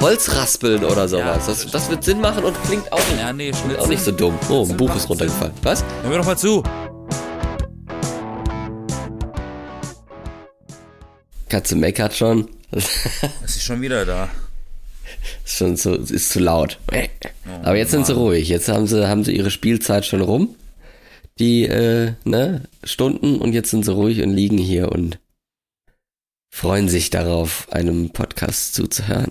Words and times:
Holz 0.00 0.30
raspeln 0.34 0.84
oder 0.84 1.08
sowas. 1.08 1.46
Das, 1.46 1.66
das 1.66 1.90
wird 1.90 2.04
Sinn 2.04 2.20
machen 2.20 2.44
und 2.44 2.56
klingt 2.64 2.90
auch, 2.92 3.00
Ja, 3.18 3.32
nee, 3.32 3.52
auch 3.52 3.56
schnitzen. 3.56 3.88
nicht 3.88 4.02
so 4.04 4.12
dumm. 4.12 4.38
Oh, 4.48 4.64
ein 4.68 4.76
Buch 4.76 4.94
ist 4.94 5.08
runtergefallen. 5.08 5.52
Was? 5.62 5.84
Hör 6.02 6.10
mir 6.10 6.18
doch 6.18 6.26
mal 6.26 6.38
zu. 6.38 6.62
Katze 11.48 11.76
meckert 11.76 12.14
schon. 12.14 12.48
Es 12.70 13.56
ist 13.56 13.62
schon 13.62 13.80
wieder 13.80 14.04
da. 14.04 14.28
ist 15.44 15.56
schon 15.56 15.76
zu, 15.76 15.94
ist 15.94 16.30
zu 16.30 16.38
laut. 16.40 16.78
Aber 17.62 17.76
jetzt 17.76 17.90
sind 17.92 18.06
sie 18.06 18.14
ruhig. 18.14 18.48
Jetzt 18.48 18.68
haben 18.68 18.86
sie, 18.86 19.08
haben 19.08 19.24
sie 19.24 19.34
ihre 19.34 19.50
Spielzeit 19.50 20.04
schon 20.04 20.20
rum. 20.20 20.54
Die, 21.38 21.64
äh, 21.64 22.12
ne, 22.24 22.64
Stunden 22.84 23.36
und 23.40 23.52
jetzt 23.52 23.70
sind 23.70 23.84
sie 23.84 23.92
ruhig 23.92 24.22
und 24.22 24.30
liegen 24.30 24.58
hier 24.58 24.90
und 24.92 25.18
freuen 26.50 26.88
sich 26.88 27.10
darauf, 27.10 27.70
einem 27.72 28.10
Podcast 28.10 28.74
zuzuhören. 28.74 29.30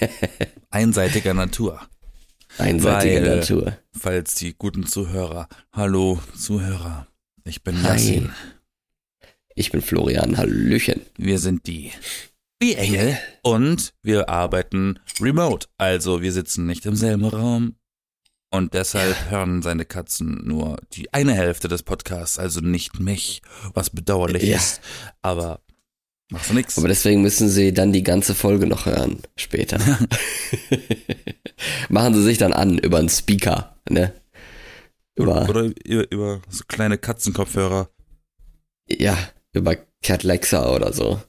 Einseitiger 0.70 1.34
Natur. 1.34 1.80
Einseitige 2.58 3.22
Weil- 3.22 3.36
Natur. 3.38 3.78
Falls 3.98 4.34
die 4.34 4.54
guten 4.54 4.86
Zuhörer. 4.86 5.48
Hallo, 5.72 6.20
Zuhörer. 6.36 7.06
Ich 7.44 7.62
bin. 7.62 7.82
Yassin. 7.82 8.32
Ich 9.54 9.70
bin 9.70 9.82
Florian, 9.82 10.36
Hallöchen. 10.38 11.02
Wir 11.16 11.38
sind 11.38 11.66
die 11.66 11.92
die 12.62 12.76
Engel 12.76 13.18
und 13.42 13.92
wir 14.02 14.28
arbeiten 14.28 15.00
remote. 15.20 15.66
Also 15.78 16.22
wir 16.22 16.32
sitzen 16.32 16.64
nicht 16.66 16.86
im 16.86 16.94
selben 16.94 17.24
Raum 17.24 17.74
und 18.50 18.72
deshalb 18.74 19.30
hören 19.30 19.62
seine 19.62 19.84
Katzen 19.84 20.46
nur 20.46 20.78
die 20.92 21.12
eine 21.12 21.34
Hälfte 21.34 21.66
des 21.66 21.82
Podcasts, 21.82 22.38
also 22.38 22.60
nicht 22.60 23.00
mich, 23.00 23.42
was 23.74 23.90
bedauerlich 23.90 24.44
Ja. 24.44 24.56
ist. 24.58 24.80
Aber 25.22 25.60
machst 26.32 26.50
du 26.50 26.54
nix. 26.54 26.78
Aber 26.78 26.88
deswegen 26.88 27.22
müssen 27.22 27.48
sie 27.48 27.72
dann 27.72 27.92
die 27.92 28.02
ganze 28.02 28.34
Folge 28.34 28.66
noch 28.66 28.86
hören, 28.86 29.20
später. 29.36 29.78
Machen 31.88 32.14
sie 32.14 32.22
sich 32.22 32.38
dann 32.38 32.52
an 32.52 32.78
über 32.78 32.98
einen 32.98 33.08
Speaker, 33.08 33.76
ne? 33.88 34.12
Über, 35.14 35.48
Oder 35.48 35.70
über, 35.84 36.10
über 36.10 36.42
so 36.48 36.64
kleine 36.66 36.98
Katzenkopfhörer. 36.98 37.90
ja, 38.88 39.16
über 39.52 39.76
Cat 40.02 40.22
Lexa 40.22 40.74
oder 40.74 40.92
so. 40.92 41.22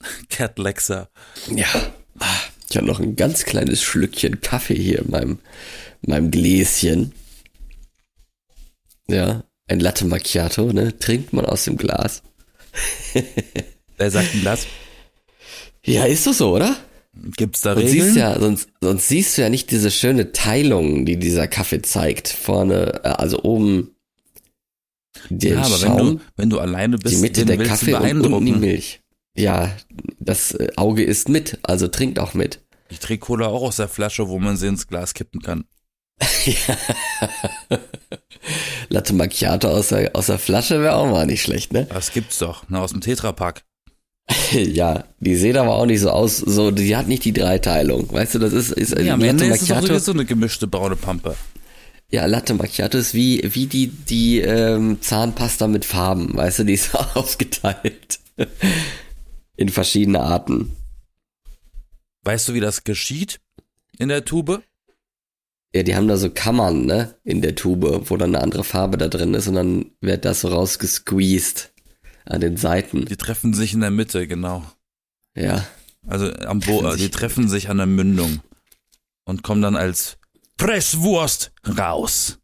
Cat 0.30 0.58
Lexa. 0.58 1.08
Ja. 1.54 1.66
Ah, 2.20 2.36
Ich 2.70 2.76
habe 2.76 2.86
noch 2.86 3.00
ein 3.00 3.16
ganz 3.16 3.44
kleines 3.44 3.82
Schlückchen 3.82 4.40
Kaffee 4.40 4.76
hier 4.78 5.00
in 5.00 5.10
meinem, 5.10 5.38
in 6.02 6.10
meinem 6.10 6.30
Gläschen. 6.30 7.12
Ja, 9.08 9.44
ein 9.68 9.80
Latte 9.80 10.04
Macchiato, 10.04 10.72
ne? 10.72 10.96
Trinkt 10.98 11.32
man 11.32 11.44
aus 11.44 11.64
dem 11.64 11.76
Glas. 11.76 12.22
Wer 13.96 14.10
sagt 14.10 14.34
denn 14.34 14.44
das? 14.44 14.66
Ja, 15.84 16.04
ist 16.04 16.26
doch 16.26 16.32
so, 16.32 16.54
oder? 16.54 16.76
Gibt's 17.36 17.62
da 17.62 17.72
Regeln? 17.72 17.92
siehst, 17.92 18.16
du 18.16 18.20
ja, 18.20 18.38
sonst, 18.38 18.68
sonst 18.80 19.08
siehst 19.08 19.38
du 19.38 19.42
ja 19.42 19.48
nicht 19.48 19.70
diese 19.70 19.90
schöne 19.90 20.32
Teilung, 20.32 21.06
die 21.06 21.16
dieser 21.16 21.48
Kaffee 21.48 21.80
zeigt. 21.80 22.28
Vorne, 22.28 23.00
äh, 23.04 23.08
also 23.08 23.42
oben 23.42 23.96
der 25.30 25.54
ja, 25.54 25.62
aber 25.62 25.76
Schaum, 25.76 25.96
wenn 25.96 26.06
du, 26.06 26.20
wenn 26.36 26.50
du 26.50 26.58
alleine 26.58 26.98
bist, 26.98 27.16
die 27.16 27.20
Mitte 27.20 27.46
der 27.46 27.58
Kaffee 27.58 27.94
und 27.94 28.26
unten 28.26 28.44
die. 28.44 28.52
Milch. 28.52 29.00
Ja, 29.36 29.74
das 30.18 30.52
äh, 30.52 30.68
Auge 30.76 31.04
ist 31.04 31.28
mit, 31.28 31.58
also 31.62 31.88
trinkt 31.88 32.18
auch 32.18 32.34
mit. 32.34 32.60
Ich 32.88 33.00
trinke 33.00 33.26
Cola 33.26 33.46
auch 33.46 33.62
aus 33.62 33.76
der 33.76 33.88
Flasche, 33.88 34.28
wo 34.28 34.38
man 34.38 34.56
sie 34.56 34.68
ins 34.68 34.86
Glas 34.86 35.14
kippen 35.14 35.40
kann. 35.40 35.64
Latte 38.88 39.12
Macchiato 39.12 39.68
aus 39.68 39.88
der, 39.88 40.14
aus 40.14 40.26
der 40.26 40.38
Flasche 40.38 40.80
wäre 40.80 40.94
auch 40.96 41.10
mal 41.10 41.26
nicht 41.26 41.42
schlecht, 41.42 41.72
ne? 41.72 41.86
Das 41.90 42.12
gibt's 42.12 42.38
doch, 42.38 42.68
ne, 42.68 42.80
aus 42.80 42.92
dem 42.92 43.00
Tetrapack. 43.00 43.64
ja, 44.52 45.04
die 45.20 45.36
sieht 45.36 45.56
aber 45.56 45.74
auch 45.76 45.86
nicht 45.86 46.00
so 46.00 46.10
aus, 46.10 46.38
so, 46.38 46.70
die 46.70 46.96
hat 46.96 47.06
nicht 47.08 47.24
die 47.24 47.32
Dreiteilung. 47.32 48.12
Weißt 48.12 48.34
du, 48.34 48.38
das 48.38 48.52
ist, 48.52 48.72
ist 48.72 48.98
Ja, 48.98 49.14
am 49.14 49.20
Latte 49.20 49.30
Ende 49.30 49.44
ist 49.46 49.62
es 49.62 49.68
Macchiato. 49.68 49.86
sowieso 49.86 50.12
eine 50.12 50.24
gemischte 50.24 50.66
braune 50.66 50.96
Pampe. 50.96 51.36
Ja, 52.10 52.26
Latte 52.26 52.54
Macchiato 52.54 52.98
ist 52.98 53.14
wie, 53.14 53.42
wie 53.54 53.66
die, 53.66 53.88
die 53.88 54.40
ähm, 54.40 54.98
Zahnpasta 55.00 55.68
mit 55.68 55.84
Farben, 55.84 56.36
weißt 56.36 56.60
du, 56.60 56.64
die 56.64 56.74
ist 56.74 56.94
aufgeteilt. 57.14 58.18
In 59.56 59.68
verschiedene 59.68 60.20
Arten. 60.20 60.76
Weißt 62.22 62.48
du, 62.48 62.54
wie 62.54 62.60
das 62.60 62.84
geschieht 62.84 63.40
in 63.98 64.08
der 64.08 64.24
Tube? 64.24 64.62
Ja, 65.74 65.82
die 65.82 65.94
haben 65.94 66.08
da 66.08 66.16
so 66.16 66.30
Kammern, 66.30 66.86
ne, 66.86 67.14
in 67.22 67.42
der 67.42 67.54
Tube, 67.54 68.02
wo 68.10 68.16
dann 68.16 68.34
eine 68.34 68.42
andere 68.42 68.64
Farbe 68.64 68.98
da 68.98 69.08
drin 69.08 69.34
ist 69.34 69.46
und 69.46 69.54
dann 69.54 69.86
wird 70.00 70.24
das 70.24 70.40
so 70.40 70.48
rausgesqueezed 70.48 71.72
an 72.26 72.40
den 72.40 72.56
Seiten. 72.56 73.04
Die 73.06 73.16
treffen 73.16 73.54
sich 73.54 73.72
in 73.72 73.80
der 73.80 73.90
Mitte, 73.90 74.26
genau. 74.26 74.64
Ja. 75.34 75.66
Also 76.06 76.32
am 76.32 76.60
Bo 76.60 76.82
Treffen 76.82 76.98
die 76.98 77.10
treffen 77.10 77.48
sich 77.48 77.68
an 77.68 77.78
der 77.78 77.86
Mündung 77.86 78.40
und 79.24 79.42
kommen 79.42 79.62
dann 79.62 79.76
als 79.76 80.18
Presswurst 80.56 81.52
raus. 81.66 82.38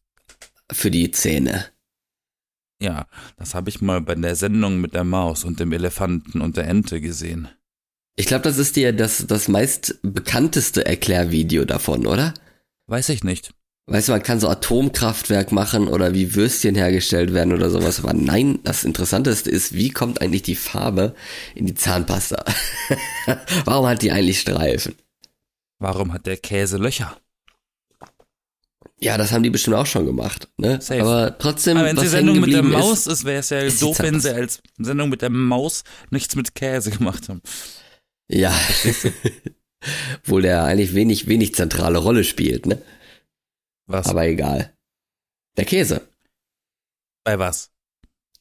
Für 0.70 0.90
die 0.90 1.10
Zähne. 1.10 1.66
Ja, 2.80 3.06
das 3.36 3.54
habe 3.54 3.68
ich 3.68 3.80
mal 3.80 4.00
bei 4.00 4.14
der 4.14 4.34
Sendung 4.36 4.80
mit 4.80 4.94
der 4.94 5.04
Maus 5.04 5.44
und 5.44 5.60
dem 5.60 5.72
Elefanten 5.72 6.40
und 6.40 6.56
der 6.56 6.66
Ente 6.66 7.00
gesehen. 7.00 7.48
Ich 8.16 8.26
glaube, 8.26 8.42
das 8.42 8.58
ist 8.58 8.76
dir 8.76 8.92
das, 8.92 9.26
das 9.26 9.48
meist 9.48 9.98
bekannteste 10.02 10.84
Erklärvideo 10.84 11.64
davon, 11.64 12.06
oder? 12.06 12.34
Weiß 12.86 13.08
ich 13.10 13.22
nicht. 13.22 13.54
Weißt 13.86 14.08
du, 14.08 14.12
man 14.12 14.22
kann 14.22 14.38
so 14.38 14.48
Atomkraftwerk 14.48 15.50
machen 15.50 15.88
oder 15.88 16.14
wie 16.14 16.34
Würstchen 16.36 16.76
hergestellt 16.76 17.34
werden 17.34 17.52
oder 17.52 17.68
sowas. 17.68 17.98
Aber 17.98 18.14
nein, 18.14 18.60
das 18.62 18.84
Interessanteste 18.84 19.50
ist, 19.50 19.74
wie 19.74 19.90
kommt 19.90 20.22
eigentlich 20.22 20.42
die 20.42 20.54
Farbe 20.54 21.14
in 21.56 21.66
die 21.66 21.74
Zahnpasta? 21.74 22.44
Warum 23.64 23.86
hat 23.86 24.02
die 24.02 24.12
eigentlich 24.12 24.40
Streifen? 24.40 24.94
Warum 25.80 26.12
hat 26.12 26.26
der 26.26 26.36
Käse 26.36 26.76
Löcher? 26.76 27.16
Ja, 29.00 29.18
das 29.18 29.32
haben 29.32 29.42
die 29.42 29.50
bestimmt 29.50 29.74
auch 29.74 29.86
schon 29.86 30.06
gemacht. 30.06 30.46
Ne? 30.58 30.80
Safe. 30.80 31.02
Aber 31.02 31.36
trotzdem, 31.36 31.76
Aber 31.76 31.86
wenn 31.86 31.96
was 31.96 32.04
die 32.04 32.10
Sendung 32.10 32.38
mit 32.38 32.52
der 32.52 32.62
Maus 32.62 33.08
ist, 33.08 33.24
wäre 33.24 33.40
es 33.40 33.50
ja 33.50 33.68
doof, 33.68 33.98
wenn 33.98 34.20
sie 34.20 34.32
als 34.32 34.62
Sendung 34.78 35.08
mit 35.08 35.22
der 35.22 35.30
Maus 35.30 35.82
nichts 36.10 36.36
mit 36.36 36.54
Käse 36.54 36.92
gemacht 36.92 37.28
haben. 37.28 37.42
Ja. 38.28 38.54
Obwohl 40.22 40.42
der 40.42 40.62
eigentlich 40.62 40.94
wenig, 40.94 41.26
wenig 41.26 41.56
zentrale 41.56 41.98
Rolle 41.98 42.22
spielt, 42.22 42.66
ne? 42.66 42.80
Was? 43.86 44.06
Aber 44.08 44.24
egal. 44.26 44.72
Der 45.56 45.64
Käse. 45.64 46.00
Bei 47.24 47.38
was? 47.38 47.70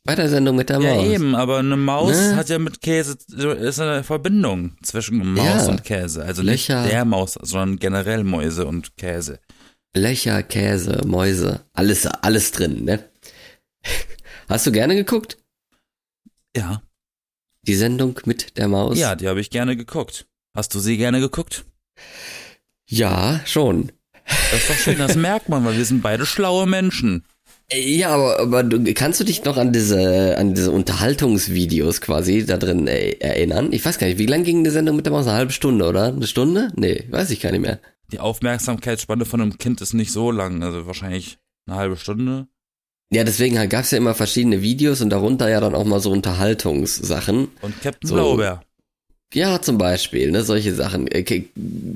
Bei 0.03 0.15
der 0.15 0.29
Sendung 0.29 0.55
mit 0.55 0.69
der 0.69 0.79
Ja, 0.81 0.95
Maus. 0.95 1.05
eben, 1.05 1.35
aber 1.35 1.59
eine 1.59 1.77
Maus 1.77 2.15
Ne? 2.17 2.35
hat 2.35 2.49
ja 2.49 2.57
mit 2.57 2.81
Käse, 2.81 3.17
ist 3.59 3.79
eine 3.79 4.03
Verbindung 4.03 4.75
zwischen 4.81 5.17
Maus 5.33 5.45
Ja. 5.45 5.67
und 5.67 5.83
Käse. 5.83 6.23
Also 6.25 6.41
Löcher. 6.41 6.81
nicht 6.81 6.91
der 6.93 7.05
Maus, 7.05 7.33
sondern 7.39 7.77
generell 7.77 8.23
Mäuse 8.23 8.65
und 8.65 8.97
Käse. 8.97 9.39
Löcher, 9.95 10.41
Käse, 10.41 11.01
Mäuse, 11.05 11.65
alles, 11.73 12.07
alles 12.07 12.51
drin, 12.51 12.85
ne? 12.85 13.03
Hast 14.47 14.65
du 14.65 14.71
gerne 14.71 14.95
geguckt? 14.95 15.37
Ja. 16.55 16.81
Die 17.63 17.75
Sendung 17.75 18.19
mit 18.25 18.57
der 18.57 18.67
Maus? 18.67 18.97
Ja, 18.97 19.15
die 19.15 19.27
habe 19.27 19.39
ich 19.41 19.51
gerne 19.51 19.75
geguckt. 19.77 20.25
Hast 20.55 20.73
du 20.73 20.79
sie 20.79 20.97
gerne 20.97 21.19
geguckt? 21.19 21.63
Ja, 22.87 23.39
schon. 23.45 23.91
Das 24.51 24.61
ist 24.61 24.69
doch 24.69 24.75
schön, 24.75 24.97
das 24.97 25.15
merkt 25.15 25.49
man, 25.49 25.65
weil 25.65 25.77
wir 25.77 25.85
sind 25.85 26.01
beide 26.01 26.25
schlaue 26.25 26.67
Menschen. 26.67 27.23
Ja, 27.73 28.09
aber, 28.09 28.39
aber 28.39 28.63
du, 28.63 28.93
kannst 28.93 29.19
du 29.21 29.23
dich 29.23 29.45
noch 29.45 29.55
an 29.55 29.71
diese, 29.71 30.37
an 30.37 30.53
diese 30.53 30.71
Unterhaltungsvideos 30.71 32.01
quasi 32.01 32.45
da 32.45 32.57
drin 32.57 32.87
äh, 32.87 33.11
erinnern? 33.19 33.71
Ich 33.71 33.85
weiß 33.85 33.97
gar 33.97 34.07
nicht, 34.07 34.19
wie 34.19 34.25
lang 34.25 34.43
ging 34.43 34.63
die 34.63 34.69
Sendung 34.69 34.97
mit 34.97 35.05
der 35.05 35.13
Maus? 35.13 35.25
Eine 35.25 35.37
halbe 35.37 35.53
Stunde, 35.53 35.85
oder? 35.87 36.07
Eine 36.07 36.27
Stunde? 36.27 36.71
Nee, 36.75 37.05
weiß 37.09 37.29
ich 37.29 37.39
gar 37.39 37.51
nicht 37.51 37.61
mehr. 37.61 37.79
Die 38.11 38.19
Aufmerksamkeitsspanne 38.19 39.23
von 39.23 39.39
einem 39.41 39.57
Kind 39.57 39.79
ist 39.79 39.93
nicht 39.93 40.11
so 40.11 40.31
lang, 40.31 40.63
also 40.63 40.85
wahrscheinlich 40.85 41.37
eine 41.65 41.77
halbe 41.77 41.95
Stunde. 41.95 42.47
Ja, 43.13 43.23
deswegen 43.23 43.57
halt 43.57 43.69
gab's 43.69 43.91
ja 43.91 43.97
immer 43.97 44.15
verschiedene 44.15 44.61
Videos 44.61 45.01
und 45.01 45.09
darunter 45.09 45.49
ja 45.49 45.61
dann 45.61 45.75
auch 45.75 45.85
mal 45.85 45.99
so 46.01 46.11
Unterhaltungssachen. 46.11 47.49
Und 47.61 47.81
Captain 47.81 48.07
So. 48.07 48.15
Blaubeer. 48.15 48.63
Ja, 49.33 49.61
zum 49.61 49.77
Beispiel, 49.77 50.31
ne, 50.31 50.43
solche 50.43 50.73
Sachen. 50.75 51.07
Äh, 51.07 51.23
k- 51.23 51.45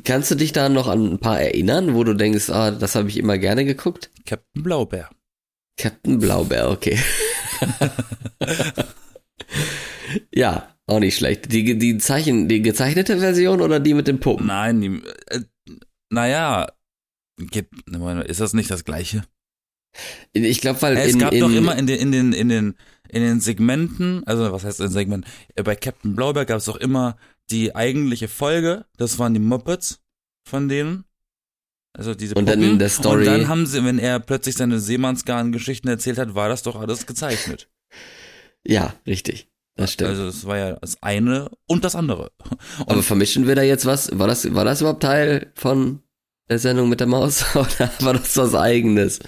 Kannst 0.06 0.32
du 0.32 0.36
dich 0.36 0.54
da 0.54 0.70
noch 0.70 0.88
an 0.88 1.14
ein 1.14 1.20
paar 1.20 1.40
erinnern, 1.40 1.94
wo 1.94 2.04
du 2.04 2.14
denkst, 2.14 2.50
ah, 2.50 2.72
das 2.72 2.96
habe 2.96 3.10
ich 3.10 3.18
immer 3.18 3.38
gerne 3.38 3.66
geguckt? 3.66 4.10
Captain 4.26 4.64
Blaubeer. 4.64 5.10
Captain 5.78 6.20
Blaubeer, 6.20 6.70
okay. 6.72 6.98
ja, 10.34 10.74
auch 10.88 11.00
nicht 11.00 11.18
schlecht. 11.18 11.52
Die, 11.52 11.78
die 11.78 11.98
Zeichen, 11.98 12.48
die 12.48 12.62
gezeichnete 12.62 13.20
Version 13.20 13.62
oder 13.62 13.80
die 13.80 13.94
mit 13.94 14.08
den 14.08 14.20
Puppen? 14.20 14.48
Nein, 14.48 14.82
die, 14.82 15.02
äh, 15.28 15.42
naja, 16.10 16.68
ist 18.28 18.40
das 18.40 18.54
nicht 18.54 18.72
das 18.72 18.86
gleiche? 18.86 19.24
Ich 20.34 20.62
glaube, 20.62 20.82
weil 20.82 20.98
es 20.98 21.14
in, 21.14 21.20
gab 21.20 21.34
in, 21.34 21.40
doch 21.42 21.52
immer 21.52 21.76
in 21.78 21.88
den, 21.88 22.00
in 22.00 22.12
den, 22.12 22.34
in 22.34 22.50
den, 22.50 22.76
in 23.10 23.22
den 23.22 23.40
Segmenten, 23.40 24.24
also 24.26 24.52
was 24.52 24.64
heißt 24.64 24.80
in 24.82 24.90
Segmenten? 24.90 25.30
Äh, 25.56 25.64
Bei 25.64 25.76
Captain 25.76 26.16
Blaubeer 26.16 26.46
gab 26.46 26.58
es 26.58 26.66
doch 26.66 26.78
immer 26.78 27.18
die 27.52 27.76
eigentliche 27.76 28.28
Folge, 28.28 28.86
das 28.98 29.20
waren 29.20 29.34
die 29.34 29.40
Muppets 29.40 30.02
von 30.48 30.68
denen. 30.70 31.06
Also 31.94 32.14
diese 32.14 32.36
Und 32.36 32.48
dann 32.50 32.62
in 32.62 32.78
der 32.80 32.90
Story- 32.90 33.20
Und 33.20 33.26
dann 33.26 33.48
haben 33.48 33.66
sie, 33.66 33.84
wenn 33.86 34.00
er 34.00 34.20
plötzlich 34.20 34.56
seine 34.56 34.80
Seemannsgarn-Geschichten 34.80 35.88
erzählt 35.88 36.18
hat, 36.18 36.36
war 36.36 36.50
das 36.50 36.64
doch 36.64 36.76
alles 36.76 37.06
gezeichnet. 37.06 37.70
Ja, 38.68 38.96
richtig. 39.06 39.48
Das 39.76 39.92
stimmt. 39.92 40.10
Also 40.10 40.26
das 40.26 40.46
war 40.48 40.58
ja 40.58 40.74
das 40.82 41.04
eine 41.04 41.52
und 41.68 41.84
das 41.84 41.96
andere. 41.96 42.32
Und 42.80 42.90
Aber 42.90 43.04
vermischen 43.04 43.46
wir 43.46 43.54
da 43.54 43.62
jetzt 43.62 43.86
was? 43.86 44.10
War 44.18 44.26
das, 44.28 44.56
war 44.56 44.66
das 44.66 44.82
überhaupt 44.82 45.04
Teil 45.04 45.52
von 45.54 46.02
der 46.50 46.58
Sendung 46.58 46.90
mit 46.90 47.00
der 47.00 47.06
Maus? 47.08 47.46
Oder 47.56 47.92
war 48.00 48.14
das 48.14 48.36
was 48.38 48.56
eigenes? 48.56 49.20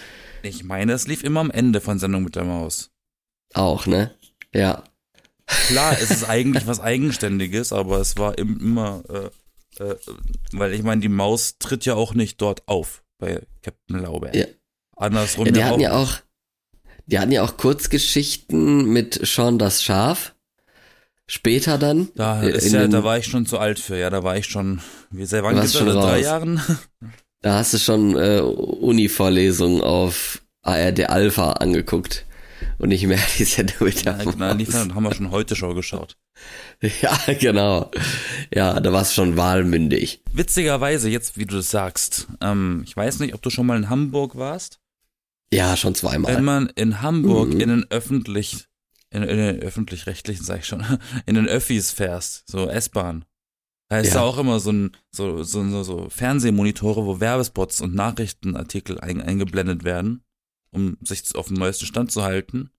ich 0.41 0.63
meine, 0.63 0.93
es 0.93 1.07
lief 1.07 1.23
immer 1.23 1.41
am 1.41 1.51
Ende 1.51 1.81
von 1.81 1.99
Sendung 1.99 2.23
mit 2.23 2.35
der 2.35 2.45
Maus. 2.45 2.89
Auch, 3.53 3.85
ne? 3.85 4.11
Ja. 4.53 4.83
Klar, 5.67 5.93
es 6.01 6.11
ist 6.11 6.23
eigentlich 6.29 6.67
was 6.67 6.79
Eigenständiges, 6.79 7.71
aber 7.73 7.99
es 7.99 8.17
war 8.17 8.37
im, 8.37 8.59
immer, 8.59 9.03
äh, 9.09 9.83
äh, 9.83 9.95
weil 10.51 10.73
ich 10.73 10.83
meine, 10.83 11.01
die 11.01 11.09
Maus 11.09 11.57
tritt 11.59 11.85
ja 11.85 11.95
auch 11.95 12.13
nicht 12.13 12.41
dort 12.41 12.67
auf 12.67 13.03
bei 13.19 13.41
Captain 13.61 13.99
Lauber. 13.99 14.35
Ja. 14.35 14.45
Andersrum 14.95 15.45
ja 15.47 15.51
die 15.51 15.63
hatten 15.63 15.75
auch. 15.75 15.79
ja 15.79 15.91
auch, 15.93 16.13
die 17.05 17.19
hatten 17.19 17.31
ja 17.31 17.43
auch 17.43 17.55
Kurzgeschichten 17.57 18.85
mit 18.85 19.19
Sean 19.25 19.57
das 19.59 19.83
Schaf. 19.83 20.33
Später 21.29 21.77
dann. 21.77 22.07
Da, 22.15 22.41
äh, 22.41 22.51
ist 22.51 22.71
ja, 22.71 22.81
den- 22.81 22.91
da 22.91 23.03
war 23.03 23.17
ich 23.17 23.25
schon 23.25 23.45
zu 23.45 23.57
alt 23.59 23.79
für, 23.79 23.97
ja, 23.97 24.09
da 24.09 24.23
war 24.23 24.37
ich 24.37 24.45
schon, 24.45 24.81
wie 25.11 25.25
sehr 25.25 25.43
wann 25.43 25.55
warst 25.57 25.75
schon 25.75 25.87
In 25.87 25.93
drei 25.93 26.15
raus. 26.17 26.21
Jahren? 26.23 26.61
Da 27.41 27.55
hast 27.59 27.73
du 27.73 27.77
schon 27.79 28.15
äh, 28.17 28.39
Uni-Vorlesungen 28.39 29.81
auf 29.81 30.41
ARD 30.63 31.09
Alpha 31.09 31.51
angeguckt. 31.53 32.25
Und 32.79 32.89
nicht 32.89 33.05
mehr 33.05 33.19
die 33.37 33.43
Sendung 33.43 33.75
mit 33.81 34.05
der 34.05 34.17
Na, 34.23 34.33
na, 34.37 34.51
lief 34.53 34.69
Maus. 34.69 34.77
dann, 34.79 34.95
haben 34.95 35.03
wir 35.03 35.13
schon 35.13 35.31
heute 35.31 35.55
Show 35.55 35.73
geschaut. 35.73 36.17
Ja, 37.01 37.17
genau. 37.39 37.89
Ja, 38.53 38.79
da 38.79 38.93
warst 38.93 39.11
du 39.11 39.15
schon 39.15 39.37
wahlmündig. 39.37 40.21
Witzigerweise, 40.31 41.09
jetzt 41.09 41.35
wie 41.37 41.45
du 41.47 41.55
das 41.55 41.71
sagst, 41.71 42.27
ähm, 42.41 42.83
ich 42.85 42.95
weiß 42.95 43.17
nicht, 43.19 43.33
ob 43.33 43.41
du 43.41 43.49
schon 43.49 43.65
mal 43.65 43.77
in 43.77 43.89
Hamburg 43.89 44.35
warst. 44.35 44.79
Ja, 45.51 45.75
schon 45.75 45.95
zweimal. 45.95 46.35
Wenn 46.35 46.43
man 46.43 46.67
in 46.75 47.01
Hamburg 47.01 47.49
Mhm. 47.55 47.59
in 47.61 47.69
den 47.69 47.85
öffentlich, 47.89 48.65
in, 49.09 49.23
in 49.23 49.37
den 49.37 49.59
öffentlich-rechtlichen, 49.61 50.43
sag 50.45 50.59
ich 50.59 50.67
schon, 50.67 50.85
in 51.25 51.33
den 51.33 51.47
Öffis 51.47 51.89
fährst, 51.91 52.43
so 52.47 52.69
S-Bahn, 52.69 53.25
da 53.89 53.97
ist 53.99 54.09
Ja. 54.09 54.15
da 54.15 54.21
auch 54.21 54.37
immer 54.37 54.59
so 54.59 54.71
ein, 54.71 54.91
so, 55.09 55.41
so, 55.43 55.67
so, 55.67 55.81
so 55.81 56.07
Fernsehmonitore, 56.09 57.03
wo 57.05 57.19
Werbespots 57.19 57.81
und 57.81 57.95
Nachrichtenartikel 57.95 58.99
ein, 58.99 59.21
eingeblendet 59.21 59.83
werden, 59.83 60.21
um 60.77 60.97
sich 61.01 61.35
auf 61.35 61.47
dem 61.47 61.57
neuesten 61.57 61.85
Stand 61.85 62.11
zu 62.11 62.23
halten. 62.23 62.69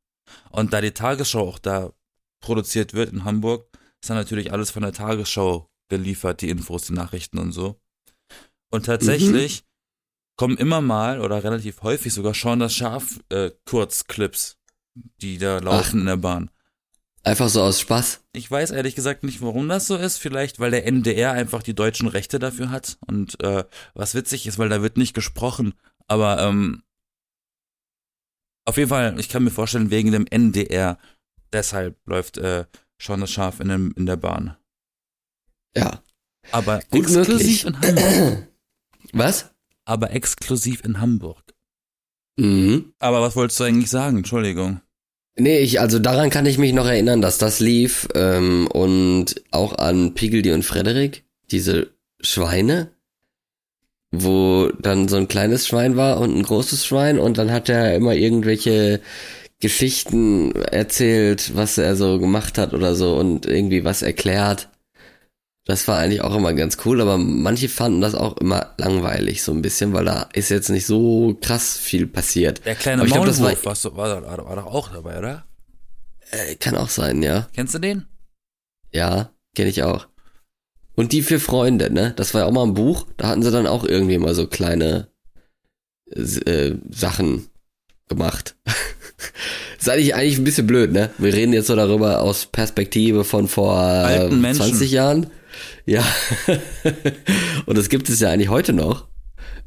Und 0.51 0.73
da 0.73 0.81
die 0.81 0.93
Tagesschau 0.93 1.49
auch 1.49 1.59
da 1.59 1.93
produziert 2.41 2.95
wird 2.95 3.13
in 3.13 3.25
Hamburg, 3.25 3.69
ist 4.01 4.09
dann 4.09 4.17
natürlich 4.17 4.53
alles 4.53 4.71
von 4.71 4.83
der 4.83 4.93
Tagesschau 4.93 5.71
geliefert, 5.89 6.41
die 6.41 6.51
Infos, 6.51 6.87
die 6.87 6.93
Nachrichten 6.93 7.39
und 7.39 7.53
so. 7.53 7.81
Und 8.71 8.87
tatsächlich 8.87 9.65
kommen 10.37 10.57
immer 10.57 10.81
mal 10.81 11.21
oder 11.21 11.43
relativ 11.43 11.83
häufig 11.83 12.13
sogar 12.15 12.35
schon 12.35 12.61
das 12.61 12.75
Schaf 12.75 13.19
äh, 13.31 13.51
Kurzclips, 13.65 14.59
die 14.95 15.39
da 15.39 15.59
laufen 15.59 16.01
in 16.01 16.07
der 16.07 16.17
Bahn. 16.17 16.51
Einfach 17.25 17.49
so 17.49 17.63
aus 17.63 17.81
Spaß. 17.81 18.21
Ich 18.33 18.51
weiß 18.51 18.71
ehrlich 18.71 18.95
gesagt 18.95 19.25
nicht, 19.25 19.43
warum 19.43 19.69
das 19.69 19.87
so 19.87 19.97
ist. 19.97 20.19
Vielleicht, 20.19 20.61
weil 20.61 20.71
der 20.71 20.87
NDR 20.87 21.33
einfach 21.33 21.63
die 21.63 21.75
deutschen 21.75 22.09
Rechte 22.09 22.39
dafür 22.39 22.71
hat. 22.71 22.99
Und 23.07 23.43
äh, 23.43 23.65
was 23.95 24.15
witzig 24.15 24.47
ist, 24.47 24.59
weil 24.59 24.69
da 24.69 24.83
wird 24.83 24.97
nicht 24.97 25.15
gesprochen. 25.15 25.75
Aber 26.07 26.41
ähm, 26.41 26.83
auf 28.69 28.77
jeden 28.77 28.91
Fall, 28.91 29.19
ich 29.19 29.31
kann 29.31 29.45
mir 29.45 29.51
vorstellen, 29.51 29.91
wegen 29.91 30.13
dem 30.13 30.27
NDR, 30.27 30.99
deshalb 31.55 31.97
läuft 32.07 32.37
äh, 32.37 32.67
schon 32.99 33.23
das 33.23 33.31
Schaf 33.31 33.61
in, 33.61 33.69
dem, 33.69 33.95
in 33.97 34.05
der 34.05 34.17
Bahn. 34.17 34.57
Ja. 35.75 36.03
Aber 36.53 36.81
Gut 36.91 37.05
exklusiv 37.05 37.65
möglich. 37.65 37.65
in 37.65 37.97
Hamburg. 37.97 38.49
Was? 39.13 39.55
Aber 39.87 40.11
exklusiv 40.11 40.85
in 40.85 41.01
Hamburg. 41.01 41.55
Mhm. 42.39 42.93
Aber 42.99 43.23
was 43.23 43.37
wolltest 43.37 43.59
du 43.59 43.65
eigentlich 43.65 43.89
sagen? 43.89 44.19
Entschuldigung. 44.19 44.83
Nee, 45.39 45.61
ich, 45.61 45.81
also 45.81 45.99
daran 45.99 46.29
kann 46.29 46.45
ich 46.45 46.59
mich 46.59 46.75
noch 46.75 46.87
erinnern, 46.87 47.23
dass 47.23 47.39
das 47.39 47.61
lief 47.61 48.07
ähm, 48.15 48.67
und 48.67 49.43
auch 49.51 49.79
an 49.79 50.13
Piggledy 50.13 50.53
und 50.53 50.65
Frederik, 50.65 51.25
diese 51.51 51.95
Schweine, 52.21 52.91
wo 54.11 54.71
dann 54.81 55.09
so 55.09 55.17
ein 55.17 55.29
kleines 55.29 55.67
Schwein 55.67 55.97
war 55.97 56.19
und 56.21 56.35
ein 56.37 56.43
großes 56.43 56.87
Schwein 56.87 57.19
und 57.19 57.39
dann 57.39 57.51
hat 57.53 57.69
er 57.69 57.95
immer 57.95 58.15
irgendwelche 58.15 59.01
Geschichten 59.61 60.53
erzählt, 60.53 61.57
was 61.57 61.79
er 61.79 61.97
so 61.97 62.19
gemacht 62.19 62.59
hat 62.59 62.73
oder 62.75 62.95
so 62.95 63.17
und 63.17 63.45
irgendwie 63.47 63.85
was 63.85 64.03
erklärt. 64.03 64.69
Das 65.67 65.87
war 65.87 65.99
eigentlich 65.99 66.23
auch 66.23 66.35
immer 66.35 66.55
ganz 66.55 66.79
cool, 66.87 67.01
aber 67.03 67.19
manche 67.19 67.69
fanden 67.69 68.01
das 68.01 68.15
auch 68.15 68.39
immer 68.39 68.75
langweilig 68.79 69.43
so 69.43 69.53
ein 69.53 69.61
bisschen, 69.61 69.93
weil 69.93 70.07
da 70.07 70.29
ist 70.33 70.49
jetzt 70.49 70.71
nicht 70.71 70.87
so 70.87 71.37
krass 71.43 71.77
viel 71.77 72.07
passiert. 72.07 72.65
Der 72.65 72.75
kleine 72.77 73.03
Aber 73.03 73.07
ich 73.09 73.13
glaub, 73.13 73.27
das 73.27 73.43
war- 73.43 73.53
war, 73.97 73.97
war, 73.97 74.47
war 74.47 74.57
doch 74.57 74.67
auch 74.67 74.89
dabei, 74.89 75.19
oder? 75.19 75.45
Äh, 76.31 76.55
kann 76.55 76.75
auch 76.77 76.89
sein, 76.89 77.23
ja. 77.23 77.49
Kennst 77.55 77.75
du 77.75 77.79
den? 77.79 78.07
Ja, 78.93 79.31
kenne 79.55 79.69
ich 79.69 79.83
auch. 79.83 80.07
Und 80.99 81.13
die 81.13 81.23
vier 81.23 81.39
Freunde, 81.39 81.93
ne? 81.93 82.13
Das 82.17 82.35
war 82.35 82.41
ja 82.41 82.49
auch 82.49 82.53
mal 82.53 82.65
ein 82.65 82.75
Buch. 82.75 83.07
Da 83.19 83.29
hatten 83.29 83.45
sie 83.45 83.53
dann 83.53 83.69
auch 83.69 83.85
irgendwie 83.85 84.19
mal 84.19 84.35
so 84.35 84.49
kleine 84.49 85.07
äh, 86.11 86.73
Sachen 86.91 87.47
gemacht. 88.09 88.57
ist 89.79 89.89
eigentlich, 89.89 90.17
eigentlich 90.17 90.39
ein 90.39 90.45
bisschen 90.45 90.67
blöd, 90.67 90.91
ne? 90.91 91.11
Wir 91.17 91.33
reden 91.33 91.53
jetzt 91.53 91.69
so 91.69 91.77
darüber 91.77 92.21
aus 92.21 92.47
Perspektive 92.47 93.23
von 93.23 93.47
vor 93.47 93.75
Alten 93.75 94.41
Menschen. 94.41 94.71
20 94.71 94.91
Jahren. 94.91 95.29
Ja. 95.87 96.05
Und 97.67 97.79
das 97.79 97.91
gibt 97.91 98.09
es 98.09 98.19
ja 98.19 98.31
eigentlich 98.31 98.49
heute 98.49 98.73
noch. 98.73 99.07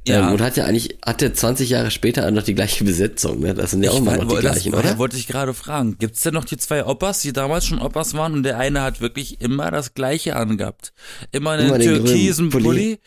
Ja. 0.08 0.28
Ähm, 0.28 0.34
und 0.34 0.42
hat 0.42 0.58
ja 0.58 0.66
eigentlich, 0.66 0.98
hatte 1.06 1.32
20 1.32 1.70
Jahre 1.70 1.92
später 1.92 2.30
noch 2.32 2.42
die 2.44 2.56
gleiche 2.56 2.84
Besetzung, 2.84 3.40
ne? 3.42 3.54
Das 3.54 3.70
sind 3.72 3.84
ja 3.84 3.92
auch 3.92 3.98
immer 3.98 4.18
noch 4.18 4.28
die 4.30 4.42
das 4.42 4.42
gleichen, 4.42 4.74
oder? 4.74 4.98
wollte 4.98 5.16
ich 5.16 5.28
gerade 5.28 5.54
fragen. 5.54 5.98
Gibt's 6.00 6.22
denn 6.24 6.34
noch 6.34 6.46
die 6.46 6.58
zwei 6.58 6.86
Opas, 6.86 7.22
die 7.22 7.34
damals 7.34 7.68
schon 7.68 7.80
Opas 7.80 8.16
waren 8.16 8.34
und 8.34 8.44
der 8.44 8.58
eine 8.58 8.82
hat 8.82 9.00
wirklich 9.00 9.42
immer 9.42 9.70
das 9.70 9.94
gleiche 9.94 10.36
angehabt? 10.36 10.92
Immer 11.32 11.52
einen 11.52 11.68
Immer 11.68 11.80
türkisen 11.80 12.50
Pulli. 12.50 12.64
Pulli? 12.66 13.00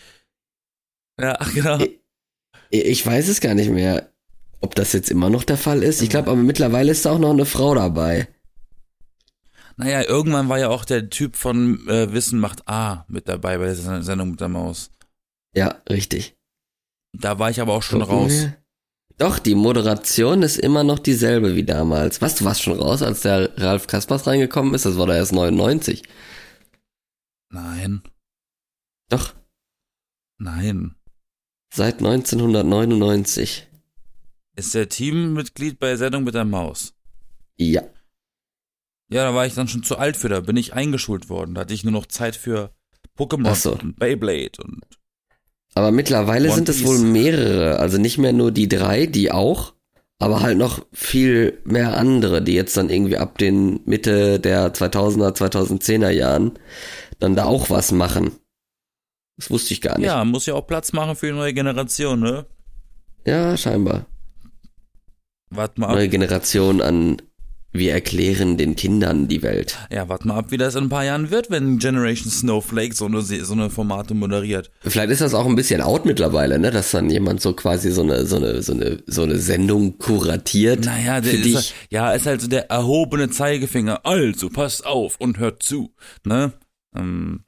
Ja, 1.20 1.37
genau. 1.55 1.79
Ich- 1.79 2.85
Ich 2.87 3.05
weiß 3.06 3.29
es 3.29 3.41
gar 3.41 3.55
nicht 3.55 3.70
mehr, 3.70 4.08
ob 4.61 4.75
das 4.76 4.93
jetzt 4.93 5.11
immer 5.11 5.31
noch 5.31 5.43
der 5.44 5.56
Fall 5.58 5.82
ist. 5.82 6.00
Ich 6.00 6.11
glaube, 6.11 6.31
aber 6.31 6.41
mittlerweile 6.41 6.93
ist 6.93 7.05
da 7.05 7.11
auch 7.12 7.19
noch 7.19 7.31
eine 7.31 7.44
Frau 7.46 7.75
dabei. 7.75 8.29
Naja, 9.76 10.02
irgendwann 10.02 10.49
war 10.49 10.58
ja 10.61 10.69
auch 10.69 10.85
der 10.85 11.11
Typ 11.11 11.35
von 11.35 11.88
äh, 11.88 12.12
Wissen 12.12 12.38
macht 12.38 12.69
A 12.69 13.05
mit 13.08 13.29
dabei 13.29 13.58
bei 13.58 13.64
der 13.67 14.02
Sendung 14.02 14.31
mit 14.32 14.41
der 14.41 14.49
Maus. 14.49 14.91
Ja, 15.56 15.82
richtig. 15.91 16.37
Da 17.16 17.38
war 17.38 17.50
ich 17.50 17.61
aber 17.61 17.72
auch 17.75 17.82
schon 17.82 18.00
Gucken 18.00 18.16
raus. 18.16 18.31
wir. 18.32 18.56
Doch, 19.16 19.38
die 19.38 19.55
Moderation 19.55 20.43
ist 20.43 20.58
immer 20.58 20.82
noch 20.82 20.99
dieselbe 20.99 21.55
wie 21.55 21.62
damals. 21.64 22.20
Was, 22.20 22.34
du 22.34 22.44
warst 22.44 22.62
schon 22.62 22.78
raus, 22.81 23.00
als 23.02 23.20
der 23.20 23.56
Ralf 23.58 23.87
Kaspers 23.87 24.26
reingekommen 24.26 24.75
ist? 24.75 24.84
Das 24.84 24.99
war 24.99 25.06
da 25.06 25.14
erst 25.14 25.32
99. 25.32 26.02
Nein, 27.50 28.02
Doch, 29.08 29.32
nein. 30.38 30.96
seit 31.72 31.98
1999. 31.98 33.69
Ist 34.56 34.74
der 34.74 34.88
Teammitglied 34.88 35.79
bei 35.79 35.94
Sendung 35.96 36.24
mit 36.24 36.34
der 36.34 36.44
Maus? 36.44 36.94
Ja. 37.56 37.82
Ja, 39.08 39.24
da 39.24 39.34
war 39.34 39.46
ich 39.46 39.55
dann 39.55 39.69
schon 39.69 39.84
zu 39.84 39.98
alt 39.98 40.17
für, 40.17 40.29
da 40.29 40.41
bin 40.41 40.56
ich 40.56 40.72
eingeschult 40.74 41.29
worden. 41.29 41.55
Da 41.55 41.60
hatte 41.60 41.74
ich 41.74 41.84
nur 41.84 41.93
noch 41.93 42.06
Zeit 42.06 42.34
für 42.34 42.74
Pokémon 43.17 43.55
so. 43.55 43.72
und 43.79 43.96
Beyblade 43.98 44.60
und 44.65 44.82
Aber 45.74 45.90
mittlerweile 45.90 46.48
One 46.48 46.54
sind 46.56 46.69
es 46.69 46.78
Piece. 46.78 46.86
wohl 46.86 46.98
mehrere. 46.98 47.78
Also 47.81 47.98
nicht 47.98 48.19
mehr 48.19 48.32
nur 48.32 48.52
die 48.52 48.69
drei, 48.69 49.06
die 49.06 49.32
auch, 49.32 49.74
aber 50.19 50.40
halt 50.40 50.56
noch 50.56 50.86
viel 50.93 51.60
mehr 51.64 51.96
andere, 51.96 52.43
die 52.43 52.54
jetzt 52.54 52.76
dann 52.76 52.90
irgendwie 52.90 53.16
ab 53.16 53.38
den 53.38 53.81
Mitte 53.84 54.38
der 54.38 54.72
2000er, 54.72 55.34
2010er 55.36 56.10
Jahren 56.10 56.52
dann 57.19 57.34
da 57.34 57.44
auch 57.44 57.70
was 57.70 57.93
machen. 57.93 58.32
Das 59.36 59.50
wusste 59.50 59.74
ich 59.74 59.81
gar 59.81 59.98
nicht. 59.98 60.06
ja, 60.06 60.24
muss 60.24 60.46
ja 60.46 60.54
auch 60.54 60.66
Platz 60.66 60.93
machen 60.93 61.16
für 61.16 61.26
die 61.26 61.32
neue 61.32 61.52
Generation, 61.52 62.20
ne? 62.20 62.46
Ja, 63.26 63.56
scheinbar. 63.56 64.06
Wart 65.50 65.78
mal 65.78 65.88
ab. 65.88 65.94
Neue 65.94 66.08
Generation 66.08 66.81
an 66.81 67.20
wir 67.74 67.93
erklären 67.93 68.56
den 68.56 68.76
Kindern 68.76 69.28
die 69.28 69.43
Welt. 69.43 69.76
Ja, 69.90 70.08
wart 70.08 70.24
mal 70.24 70.38
ab, 70.38 70.46
wie 70.50 70.56
das 70.56 70.76
in 70.76 70.84
ein 70.84 70.88
paar 70.88 71.04
Jahren 71.04 71.31
wird, 71.31 71.50
wenn 71.50 71.78
Generation 71.78 72.31
Snowflake 72.31 72.94
so 72.94 73.06
eine, 73.06 73.20
so 73.20 73.52
eine 73.52 73.69
Formate 73.69 74.14
moderiert. 74.14 74.70
Vielleicht 74.82 75.10
ist 75.10 75.20
das 75.20 75.34
auch 75.34 75.44
ein 75.46 75.56
bisschen 75.56 75.81
out 75.82 76.06
mittlerweile, 76.06 76.58
ne, 76.58 76.70
dass 76.70 76.93
dann 76.93 77.10
jemand 77.10 77.40
so 77.40 77.52
quasi 77.52 77.90
so 77.90 78.02
eine 78.02 78.24
so 78.26 78.36
eine 78.36 78.62
so 78.62 78.72
eine 78.72 79.02
so 79.06 79.22
eine 79.24 79.38
Sendung 79.38 79.98
kuratiert 79.98 80.84
Naja, 80.86 81.20
der 81.20 81.32
für 81.32 81.36
ist, 81.38 81.44
dich. 81.44 81.54
halt- 81.56 81.74
ja, 81.90 82.12
ist 82.12 82.26
halt 82.26 82.40
so 82.40 82.48
der 82.48 82.70
erhobene 82.70 83.28
Zeigefinger. 83.28 84.06
Also, 84.06 84.48
passt 84.48 84.86
auf 84.86 85.16
und 85.20 85.38
hört 85.38 85.62
zu, 85.62 85.93
ne? 86.24 86.52
Ähm, 86.96 87.40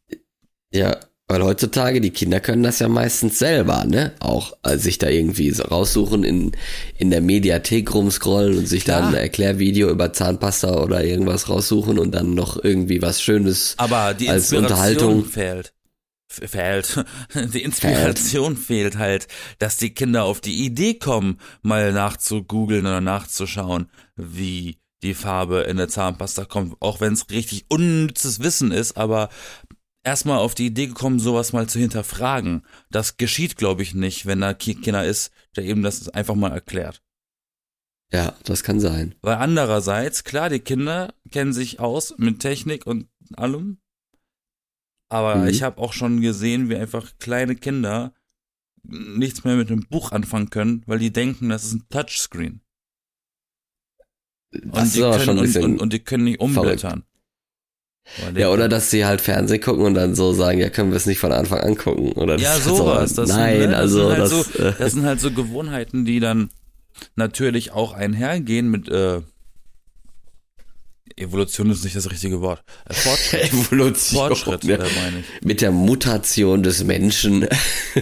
Ja, 0.72 0.96
weil 1.28 1.42
heutzutage 1.42 2.00
die 2.00 2.10
Kinder 2.10 2.38
können 2.38 2.62
das 2.62 2.78
ja 2.78 2.88
meistens 2.88 3.38
selber, 3.38 3.84
ne? 3.84 4.12
Auch 4.20 4.56
äh, 4.62 4.78
sich 4.78 4.98
da 4.98 5.08
irgendwie 5.08 5.50
so 5.50 5.64
raussuchen, 5.64 6.22
in, 6.22 6.52
in 6.96 7.10
der 7.10 7.20
Mediathek 7.20 7.92
rumscrollen 7.92 8.58
und 8.58 8.66
sich 8.66 8.84
Klar. 8.84 9.00
dann 9.00 9.08
ein 9.08 9.20
Erklärvideo 9.20 9.90
über 9.90 10.12
Zahnpasta 10.12 10.82
oder 10.82 11.04
irgendwas 11.04 11.48
raussuchen 11.48 11.98
und 11.98 12.12
dann 12.12 12.34
noch 12.34 12.62
irgendwie 12.62 13.02
was 13.02 13.20
Schönes 13.20 13.74
aber 13.76 14.14
die 14.14 14.28
als 14.28 14.52
Unterhaltung. 14.52 15.24
fehlt. 15.24 15.72
Fehlt. 16.28 17.04
Die 17.54 17.62
Inspiration 17.62 18.56
fehlt 18.56 18.98
halt, 18.98 19.28
dass 19.58 19.76
die 19.76 19.94
Kinder 19.94 20.24
auf 20.24 20.40
die 20.40 20.66
Idee 20.66 20.94
kommen, 20.94 21.38
mal 21.62 21.92
nachzugoogeln 21.92 22.84
oder 22.84 23.00
nachzuschauen, 23.00 23.88
wie 24.16 24.78
die 25.02 25.14
Farbe 25.14 25.60
in 25.60 25.76
der 25.76 25.88
Zahnpasta 25.88 26.44
kommt, 26.44 26.74
auch 26.80 27.00
wenn 27.00 27.12
es 27.12 27.30
richtig 27.30 27.66
unnützes 27.68 28.40
Wissen 28.40 28.72
ist, 28.72 28.96
aber 28.96 29.28
erstmal 30.06 30.38
auf 30.38 30.54
die 30.54 30.66
Idee 30.66 30.86
gekommen, 30.86 31.18
sowas 31.18 31.52
mal 31.52 31.68
zu 31.68 31.78
hinterfragen. 31.80 32.62
Das 32.90 33.16
geschieht, 33.16 33.56
glaube 33.56 33.82
ich, 33.82 33.92
nicht, 33.92 34.24
wenn 34.24 34.40
da 34.40 34.54
Kinder 34.54 35.04
ist, 35.04 35.32
der 35.56 35.64
eben 35.64 35.82
das 35.82 36.08
einfach 36.08 36.36
mal 36.36 36.52
erklärt. 36.52 37.02
Ja, 38.12 38.36
das 38.44 38.62
kann 38.62 38.78
sein. 38.78 39.16
Weil 39.20 39.34
andererseits, 39.36 40.22
klar, 40.22 40.48
die 40.48 40.60
Kinder 40.60 41.12
kennen 41.32 41.52
sich 41.52 41.80
aus 41.80 42.14
mit 42.18 42.38
Technik 42.38 42.86
und 42.86 43.08
allem. 43.34 43.78
Aber 45.08 45.36
mhm. 45.36 45.48
ich 45.48 45.64
habe 45.64 45.78
auch 45.78 45.92
schon 45.92 46.20
gesehen, 46.20 46.68
wie 46.70 46.76
einfach 46.76 47.18
kleine 47.18 47.56
Kinder 47.56 48.14
nichts 48.84 49.42
mehr 49.42 49.56
mit 49.56 49.72
einem 49.72 49.88
Buch 49.88 50.12
anfangen 50.12 50.50
können, 50.50 50.84
weil 50.86 51.00
die 51.00 51.12
denken, 51.12 51.48
das 51.48 51.64
ist 51.64 51.74
ein 51.74 51.88
Touchscreen. 51.90 52.60
Das 54.52 54.84
und, 54.84 54.94
die 54.94 55.00
können, 55.00 55.38
und, 55.40 55.56
und, 55.56 55.80
und, 55.80 55.92
die 55.92 55.98
können 55.98 56.24
nicht 56.24 56.38
umblättern. 56.38 57.04
Ja, 58.34 58.50
oder 58.50 58.68
dass 58.68 58.90
sie 58.90 59.04
halt 59.04 59.20
Fernsehen 59.20 59.60
gucken 59.60 59.84
und 59.84 59.94
dann 59.94 60.14
so 60.14 60.32
sagen, 60.32 60.58
ja, 60.58 60.70
können 60.70 60.90
wir 60.90 60.96
es 60.96 61.06
nicht 61.06 61.18
von 61.18 61.32
Anfang 61.32 61.60
an 61.60 61.76
gucken. 61.76 62.12
Oder 62.12 62.38
ja, 62.38 62.58
sowas. 62.58 63.10
So, 63.10 63.24
nein, 63.24 63.60
sind, 63.60 63.70
ne? 63.70 63.76
also 63.76 64.10
das, 64.10 64.30
das, 64.30 64.30
so, 64.30 64.70
das 64.78 64.92
sind 64.92 65.04
halt 65.04 65.20
so 65.20 65.30
Gewohnheiten, 65.30 66.04
die 66.04 66.20
dann 66.20 66.50
natürlich 67.14 67.72
auch 67.72 67.92
einhergehen 67.92 68.70
mit 68.70 68.88
äh, 68.88 69.20
Evolution 71.18 71.70
ist 71.70 71.82
nicht 71.82 71.96
das 71.96 72.10
richtige 72.10 72.42
Wort. 72.42 72.62
Äh, 72.84 72.94
Fortschritt. 72.94 73.52
Evolution. 73.52 74.28
Fortschritt, 74.28 74.64
ja. 74.64 74.76
äh, 74.76 74.88
meine 75.02 75.20
ich. 75.20 75.44
Mit 75.44 75.62
der 75.62 75.70
Mutation 75.72 76.62
des 76.62 76.84
Menschen. 76.84 77.48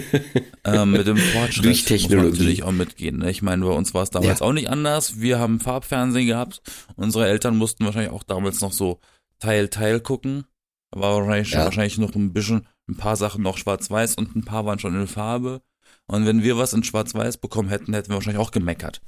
ähm, 0.65 0.91
mit 0.91 1.07
dem 1.07 1.17
Fortschritt 1.17 1.65
durch 1.65 1.85
Technologie. 1.85 2.29
muss 2.29 2.39
natürlich 2.39 2.63
auch 2.65 2.73
mitgehen. 2.73 3.19
Ne? 3.19 3.31
Ich 3.31 3.43
meine, 3.43 3.65
bei 3.65 3.71
uns 3.71 3.95
war 3.95 4.03
es 4.03 4.11
damals 4.11 4.41
ja. 4.41 4.47
auch 4.47 4.53
nicht 4.53 4.69
anders. 4.69 5.21
Wir 5.21 5.39
haben 5.39 5.61
Farbfernsehen 5.61 6.27
gehabt. 6.27 6.61
Unsere 6.97 7.29
Eltern 7.29 7.57
mussten 7.57 7.85
wahrscheinlich 7.85 8.13
auch 8.13 8.25
damals 8.25 8.61
noch 8.61 8.73
so 8.73 8.99
Teil, 9.45 9.69
Teil 9.69 10.01
gucken. 10.01 10.45
War 10.91 11.17
wahrscheinlich, 11.17 11.51
ja. 11.51 11.65
wahrscheinlich 11.65 11.99
noch 11.99 12.15
ein 12.15 12.33
bisschen, 12.33 12.67
ein 12.89 12.97
paar 12.97 13.17
Sachen 13.17 13.43
noch 13.43 13.59
schwarz-weiß 13.59 14.15
und 14.15 14.35
ein 14.35 14.45
paar 14.45 14.65
waren 14.65 14.79
schon 14.79 14.99
in 14.99 15.07
Farbe. 15.07 15.61
Und 16.07 16.25
wenn 16.25 16.43
wir 16.43 16.57
was 16.57 16.73
in 16.73 16.83
schwarz-weiß 16.83 17.39
bekommen 17.39 17.69
hätten, 17.69 17.93
hätten 17.93 18.09
wir 18.09 18.15
wahrscheinlich 18.15 18.41
auch 18.41 18.53
gemeckert. 18.53 19.03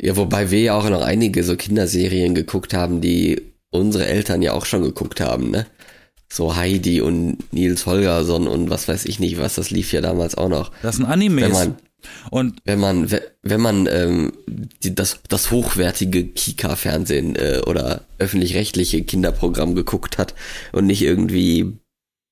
Ja, 0.00 0.16
wobei 0.16 0.50
wir 0.50 0.60
ja 0.60 0.78
auch 0.78 0.88
noch 0.88 1.02
einige 1.02 1.44
so 1.44 1.56
Kinderserien 1.56 2.34
geguckt 2.34 2.72
haben, 2.72 3.00
die 3.00 3.54
unsere 3.70 4.06
Eltern 4.06 4.40
ja 4.40 4.52
auch 4.52 4.64
schon 4.64 4.82
geguckt 4.82 5.20
haben, 5.20 5.50
ne? 5.50 5.66
So 6.32 6.56
Heidi 6.56 7.00
und 7.00 7.52
Nils 7.52 7.86
Holgersson 7.86 8.48
und 8.48 8.70
was 8.70 8.88
weiß 8.88 9.04
ich 9.04 9.20
nicht, 9.20 9.38
was 9.38 9.56
das 9.56 9.70
lief 9.70 9.92
ja 9.92 10.00
damals 10.00 10.36
auch 10.36 10.48
noch. 10.48 10.72
Das 10.82 10.96
sind 10.96 11.04
Animes. 11.04 11.44
Wenn 11.44 11.52
man, 11.52 11.76
und 12.30 12.60
wenn 12.64 12.80
man, 12.80 13.10
wenn 13.42 13.60
man 13.60 13.86
ähm, 13.90 14.32
die, 14.46 14.94
das, 14.94 15.20
das 15.28 15.50
hochwertige 15.50 16.26
Kika-Fernsehen 16.26 17.36
äh, 17.36 17.62
oder 17.66 18.02
öffentlich-rechtliche 18.18 19.02
Kinderprogramm 19.04 19.74
geguckt 19.74 20.18
hat 20.18 20.34
und 20.72 20.86
nicht 20.86 21.02
irgendwie 21.02 21.78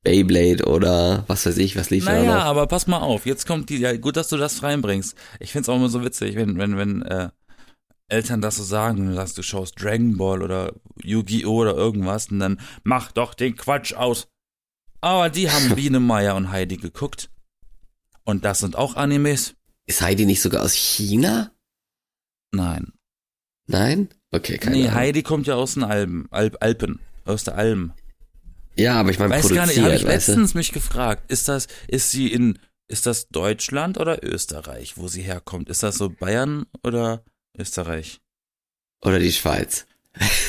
Beyblade 0.05 0.65
oder 0.65 1.25
was 1.29 1.47
weiß 1.47 1.59
ich, 1.59 1.77
was 1.77 1.91
lief 1.91 2.05
naja, 2.05 2.19
da 2.19 2.27
noch. 2.27 2.35
Ja, 2.35 2.43
aber 2.43 2.67
pass 2.67 2.87
mal 2.87 2.99
auf, 2.99 3.25
jetzt 3.27 3.47
kommt 3.47 3.71
die, 3.71 3.79
ja 3.79 3.97
gut, 3.97 4.17
dass 4.17 4.29
du 4.29 4.37
das 4.37 4.63
reinbringst. 4.63 5.17
Ich 5.39 5.53
find's 5.53 5.69
auch 5.69 5.77
immer 5.77 5.89
so 5.89 6.05
witzig, 6.05 6.35
wenn, 6.35 6.59
wenn, 6.59 6.77
wenn 6.77 7.03
äh, 7.03 7.29
Eltern 8.09 8.41
das 8.41 8.57
so 8.57 8.65
sagen, 8.65 9.15
dass 9.15 9.35
du 9.35 9.43
schaust 9.43 9.81
Dragon 9.83 10.17
Ball 10.17 10.43
oder 10.43 10.73
Yu-Gi-Oh! 11.03 11.63
oder 11.63 11.75
irgendwas 11.75 12.29
und 12.29 12.41
dann 12.41 12.61
mach 12.83 13.13
doch 13.13 13.35
den 13.35 13.57
Quatsch 13.57 13.95
aus. 13.95 14.29
Aber 15.01 15.31
die 15.31 15.51
haben 15.51 15.71
Biene 15.77 16.01
Meier 16.01 16.35
und 16.35 16.51
Heidi 16.51 16.77
geguckt. 16.77 17.31
Und 18.25 18.45
das 18.45 18.59
sind 18.59 18.77
auch 18.77 18.97
Animes. 18.97 19.55
Ist 19.87 20.01
Heidi 20.03 20.27
nicht 20.27 20.41
sogar 20.41 20.63
aus 20.63 20.73
China? 20.75 21.53
Nein. 22.53 22.93
Nein? 23.67 24.09
Okay, 24.31 24.59
keine 24.59 24.77
Nee, 24.77 24.83
Ahnung. 24.85 24.95
Heidi 24.95 25.23
kommt 25.23 25.47
ja 25.47 25.55
aus 25.55 25.75
den 25.75 25.85
Alpen, 25.85 26.27
Alp, 26.31 26.57
Alpen, 26.61 27.01
aus 27.25 27.45
der 27.45 27.57
Alm. 27.57 27.93
Ja, 28.77 28.95
aber 28.95 29.11
ich 29.11 29.19
meine, 29.19 29.35
weiß 29.35 29.49
gar 29.51 29.67
nicht, 29.67 29.81
habe 29.81 29.95
ich 29.95 30.03
letztens 30.03 30.55
mich 30.55 30.73
gefragt, 30.73 31.31
ist 31.31 31.49
das, 31.49 31.69
ist 31.89 32.11
sie 32.11 32.33
in, 32.33 32.59
ist 32.89 33.07
das 33.07 33.29
Deutschland 33.29 33.99
oder 33.99 34.25
Österreich, 34.25 34.97
wo 34.97 35.09
sie 35.09 35.23
herkommt? 35.23 35.69
Ist 35.69 35.83
das 35.83 35.97
so 35.97 36.09
Bayern 36.09 36.65
oder 36.83 37.23
Österreich? 37.59 38.21
Oder 39.05 39.19
die 39.19 39.33
Schweiz? 39.33 39.87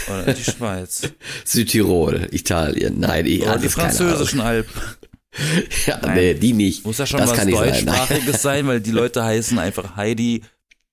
Oder 0.08 0.34
die 0.34 0.44
Schweiz? 0.44 1.10
Südtirol, 1.46 2.30
Italien, 2.32 3.00
nein, 3.00 3.26
ich, 3.26 3.42
Oder 3.42 3.58
die 3.58 3.70
französischen 3.70 4.40
Alpen. 4.42 4.82
ja, 5.88 6.00
nein. 6.02 6.16
nee, 6.16 6.34
die 6.34 6.54
nicht. 6.54 6.86
Muss 6.86 6.98
ja 6.98 7.06
schon 7.06 7.20
das 7.20 7.32
was 7.32 7.46
deutschsprachiges 7.46 8.42
sein, 8.42 8.64
sein, 8.64 8.68
weil 8.68 8.82
die 8.82 8.92
Leute 8.92 9.24
heißen 9.24 9.58
einfach 9.60 9.96
Heidi, 9.96 10.44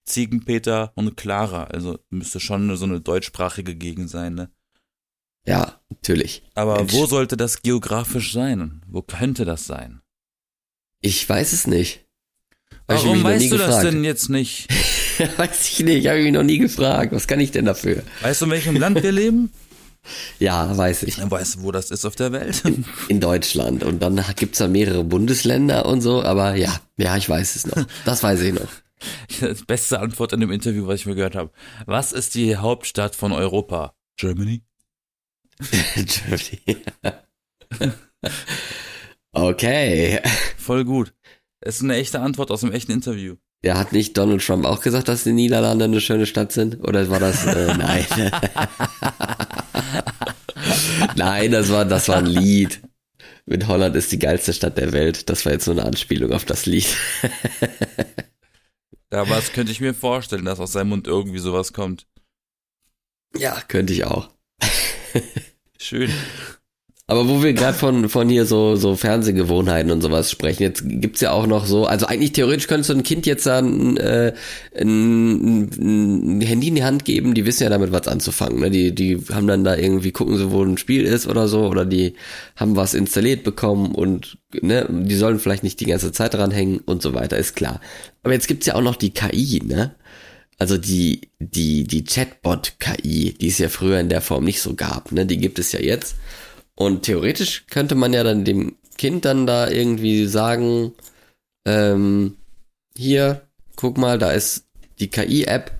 Ziegenpeter 0.04 0.92
und 0.94 1.16
Clara. 1.16 1.64
Also 1.64 1.98
müsste 2.10 2.40
schon 2.40 2.74
so 2.76 2.84
eine 2.84 3.00
deutschsprachige 3.00 3.74
Gegend 3.74 4.10
sein, 4.10 4.34
ne? 4.34 4.50
Ja, 5.46 5.80
natürlich. 5.88 6.42
Aber 6.54 6.76
Mensch. 6.76 6.92
wo 6.92 7.06
sollte 7.06 7.36
das 7.36 7.62
geografisch 7.62 8.32
sein? 8.32 8.82
Wo 8.86 9.02
könnte 9.02 9.44
das 9.44 9.66
sein? 9.66 10.02
Ich 11.00 11.26
weiß 11.26 11.52
es 11.52 11.66
nicht. 11.66 12.06
Warum 12.86 13.22
weißt 13.22 13.46
du 13.46 13.50
gefragt. 13.50 13.72
das 13.72 13.82
denn 13.82 14.04
jetzt 14.04 14.28
nicht? 14.28 14.68
weiß 15.36 15.68
ich 15.68 15.80
nicht, 15.80 16.08
habe 16.08 16.18
ich 16.18 16.24
mich 16.24 16.34
noch 16.34 16.42
nie 16.42 16.58
gefragt. 16.58 17.12
Was 17.12 17.26
kann 17.26 17.40
ich 17.40 17.52
denn 17.52 17.64
dafür? 17.64 18.02
Weißt 18.20 18.40
du, 18.40 18.46
in 18.46 18.50
welchem 18.50 18.76
Land 18.76 19.02
wir 19.02 19.12
leben? 19.12 19.50
Ja, 20.38 20.76
weiß 20.76 21.02
ich. 21.04 21.18
Weißt 21.30 21.56
du, 21.56 21.62
wo 21.62 21.72
das 21.72 21.90
ist 21.90 22.04
auf 22.04 22.16
der 22.16 22.32
Welt? 22.32 22.64
In, 22.64 22.84
in 23.08 23.20
Deutschland. 23.20 23.84
Und 23.84 24.00
dann 24.00 24.22
gibt's 24.36 24.58
da 24.58 24.68
mehrere 24.68 25.04
Bundesländer 25.04 25.86
und 25.86 26.00
so, 26.00 26.22
aber 26.22 26.54
ja, 26.56 26.80
ja, 26.96 27.16
ich 27.16 27.28
weiß 27.28 27.56
es 27.56 27.66
noch. 27.66 27.84
Das 28.04 28.22
weiß 28.22 28.40
ich 28.40 28.54
noch. 28.54 28.68
Die 29.30 29.54
beste 29.66 30.00
Antwort 30.00 30.32
in 30.32 30.40
dem 30.40 30.50
Interview, 30.50 30.86
was 30.86 31.00
ich 31.00 31.06
mir 31.06 31.14
gehört 31.14 31.36
habe. 31.36 31.50
Was 31.86 32.12
ist 32.12 32.34
die 32.34 32.56
Hauptstadt 32.56 33.14
von 33.14 33.32
Europa? 33.32 33.94
Germany? 34.16 34.62
Germany. 35.70 36.84
okay. 39.32 40.20
Voll 40.56 40.84
gut. 40.84 41.14
Das 41.60 41.76
ist 41.76 41.82
eine 41.82 41.96
echte 41.96 42.20
Antwort 42.20 42.50
aus 42.50 42.64
einem 42.64 42.72
echten 42.72 42.92
Interview. 42.92 43.36
Ja, 43.62 43.76
hat 43.76 43.92
nicht 43.92 44.16
Donald 44.16 44.42
Trump 44.44 44.64
auch 44.64 44.80
gesagt, 44.80 45.08
dass 45.08 45.24
die 45.24 45.32
Niederlande 45.32 45.84
eine 45.84 46.00
schöne 46.00 46.24
Stadt 46.24 46.50
sind? 46.52 46.82
Oder 46.82 47.10
war 47.10 47.20
das, 47.20 47.44
äh, 47.44 47.74
nein. 47.76 48.06
nein, 51.16 51.52
das 51.52 51.70
war, 51.70 51.84
das 51.84 52.08
war 52.08 52.18
ein 52.18 52.26
Lied. 52.26 52.80
Mit 53.46 53.66
Holland 53.66 53.96
ist 53.96 54.12
die 54.12 54.18
geilste 54.18 54.52
Stadt 54.52 54.78
der 54.78 54.92
Welt. 54.92 55.28
Das 55.28 55.44
war 55.44 55.52
jetzt 55.52 55.64
so 55.64 55.72
eine 55.72 55.84
Anspielung 55.84 56.32
auf 56.32 56.44
das 56.44 56.66
Lied. 56.66 56.86
ja, 59.12 59.22
aber 59.22 59.36
das 59.36 59.52
könnte 59.52 59.72
ich 59.72 59.80
mir 59.80 59.94
vorstellen, 59.94 60.44
dass 60.44 60.60
aus 60.60 60.72
seinem 60.72 60.90
Mund 60.90 61.06
irgendwie 61.06 61.38
sowas 61.38 61.72
kommt. 61.72 62.06
Ja, 63.36 63.60
könnte 63.68 63.92
ich 63.92 64.04
auch. 64.04 64.30
Schön. 65.78 66.12
Aber 67.10 67.28
wo 67.28 67.42
wir 67.42 67.54
gerade 67.54 67.76
von, 67.76 68.08
von 68.08 68.28
hier 68.28 68.46
so, 68.46 68.76
so 68.76 68.94
Fernsehgewohnheiten 68.94 69.90
und 69.90 70.00
sowas 70.00 70.30
sprechen, 70.30 70.62
jetzt 70.62 70.84
gibt's 70.86 71.20
ja 71.20 71.32
auch 71.32 71.48
noch 71.48 71.66
so, 71.66 71.84
also 71.84 72.06
eigentlich 72.06 72.30
theoretisch 72.30 72.68
könntest 72.68 72.88
du 72.88 72.94
ein 72.94 73.02
Kind 73.02 73.26
jetzt 73.26 73.46
dann 73.46 73.96
äh, 73.96 74.32
ein, 74.78 76.36
ein 76.36 76.40
Handy 76.40 76.68
in 76.68 76.76
die 76.76 76.84
Hand 76.84 77.04
geben, 77.04 77.34
die 77.34 77.46
wissen 77.46 77.64
ja 77.64 77.68
damit 77.68 77.90
was 77.90 78.06
anzufangen. 78.06 78.60
Ne? 78.60 78.70
Die, 78.70 78.94
die 78.94 79.20
haben 79.32 79.48
dann 79.48 79.64
da 79.64 79.74
irgendwie, 79.74 80.12
gucken 80.12 80.38
sie, 80.38 80.52
wo 80.52 80.62
ein 80.62 80.78
Spiel 80.78 81.04
ist 81.04 81.26
oder 81.26 81.48
so, 81.48 81.66
oder 81.66 81.84
die 81.84 82.14
haben 82.54 82.76
was 82.76 82.94
installiert 82.94 83.42
bekommen 83.42 83.92
und 83.92 84.38
ne, 84.62 84.86
die 84.88 85.16
sollen 85.16 85.40
vielleicht 85.40 85.64
nicht 85.64 85.80
die 85.80 85.86
ganze 85.86 86.12
Zeit 86.12 86.34
dranhängen 86.34 86.78
und 86.78 87.02
so 87.02 87.12
weiter, 87.12 87.36
ist 87.38 87.56
klar. 87.56 87.80
Aber 88.22 88.34
jetzt 88.34 88.46
gibt's 88.46 88.66
ja 88.66 88.76
auch 88.76 88.82
noch 88.82 88.94
die 88.94 89.10
KI, 89.10 89.60
ne? 89.64 89.96
Also 90.60 90.76
die, 90.76 91.22
die, 91.40 91.84
die 91.84 92.04
Chatbot-KI, 92.04 93.34
die 93.40 93.48
es 93.48 93.58
ja 93.58 93.68
früher 93.68 93.98
in 93.98 94.10
der 94.10 94.20
Form 94.20 94.44
nicht 94.44 94.60
so 94.62 94.74
gab, 94.74 95.10
ne? 95.10 95.26
Die 95.26 95.38
gibt 95.38 95.58
es 95.58 95.72
ja 95.72 95.80
jetzt. 95.80 96.14
Und 96.80 97.02
theoretisch 97.02 97.66
könnte 97.66 97.94
man 97.94 98.14
ja 98.14 98.24
dann 98.24 98.46
dem 98.46 98.76
Kind 98.96 99.26
dann 99.26 99.46
da 99.46 99.68
irgendwie 99.68 100.24
sagen, 100.24 100.94
ähm, 101.66 102.38
hier, 102.96 103.42
guck 103.76 103.98
mal, 103.98 104.18
da 104.18 104.32
ist 104.32 104.64
die 104.98 105.08
KI-App, 105.08 105.72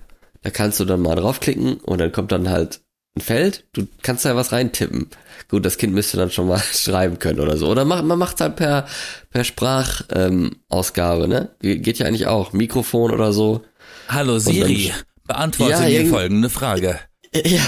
da 0.43 0.51
kannst 0.51 0.79
du 0.79 0.85
dann 0.85 1.01
mal 1.01 1.15
draufklicken 1.15 1.77
und 1.77 1.97
dann 1.97 2.11
kommt 2.11 2.31
dann 2.31 2.51
halt 2.51 2.81
ein 3.17 3.21
Feld, 3.21 3.65
du 3.73 3.87
kannst 4.03 4.25
da 4.25 4.35
was 4.35 4.51
reintippen. 4.51 5.09
Gut, 5.49 5.65
das 5.65 5.79
Kind 5.79 5.91
müsste 5.95 6.17
dann 6.17 6.29
schon 6.29 6.47
mal 6.47 6.59
schreiben 6.71 7.17
können 7.17 7.39
oder 7.39 7.57
so. 7.57 7.67
Oder 7.67 7.83
macht, 7.83 8.05
man 8.05 8.19
macht 8.19 8.39
halt 8.39 8.57
per, 8.57 8.85
per 9.31 9.43
Sprachausgabe, 9.43 11.23
ähm, 11.23 11.29
ne? 11.29 11.49
Geht 11.61 11.97
ja 11.97 12.05
eigentlich 12.05 12.27
auch. 12.27 12.53
Mikrofon 12.53 13.09
oder 13.09 13.33
so. 13.33 13.63
Hallo 14.07 14.37
Siri, 14.37 14.89
dann, 14.89 15.01
beantworte 15.25 15.71
ja, 15.71 16.03
mir 16.03 16.05
folgende 16.05 16.51
Frage. 16.51 16.99
Ja. 17.33 17.65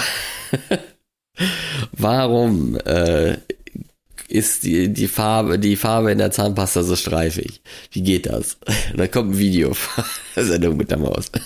Warum 1.91 2.77
äh, 2.85 3.37
ist 4.27 4.63
die, 4.63 4.91
die 4.91 5.07
Farbe, 5.07 5.59
die 5.59 5.75
Farbe 5.75 6.11
in 6.11 6.17
der 6.17 6.31
Zahnpasta 6.31 6.83
so 6.83 6.95
streifig? 6.95 7.61
Wie 7.91 8.03
geht 8.03 8.25
das? 8.25 8.57
Da 8.95 9.07
kommt 9.07 9.31
ein 9.31 9.37
Video 9.37 9.75
Sendung 10.35 10.77
mit 10.77 10.91
der 10.91 10.99
Maus. 10.99 11.31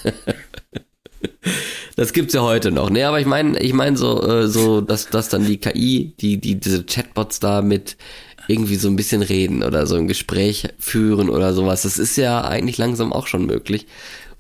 Das 1.96 2.14
gibt's 2.14 2.36
ja 2.36 2.44
heute 2.44 2.72
noch. 2.72 2.92
Ne, 2.92 3.06
aber 3.06 3.20
ich 3.20 3.26
meine, 3.26 3.58
ich 3.60 3.74
meine 3.74 3.98
so, 3.98 4.22
äh, 4.22 4.48
so, 4.48 4.82
dass, 4.82 5.10
dass 5.10 5.30
dann 5.30 5.48
die 5.48 5.58
KI, 5.58 6.14
die, 6.20 6.38
die, 6.38 6.60
diese 6.60 6.84
Chatbots 6.84 7.40
da 7.40 7.64
mit 7.64 7.98
irgendwie 8.48 8.76
so 8.76 8.88
ein 8.88 8.96
bisschen 8.96 9.24
reden 9.24 9.64
oder 9.64 9.88
so 9.88 9.96
ein 9.96 10.08
Gespräch 10.08 10.68
führen 10.78 11.28
oder 11.28 11.54
sowas. 11.54 11.82
Das 11.82 11.98
ist 11.98 12.16
ja 12.16 12.44
eigentlich 12.44 12.78
langsam 12.78 13.12
auch 13.12 13.26
schon 13.26 13.48
möglich. 13.48 13.88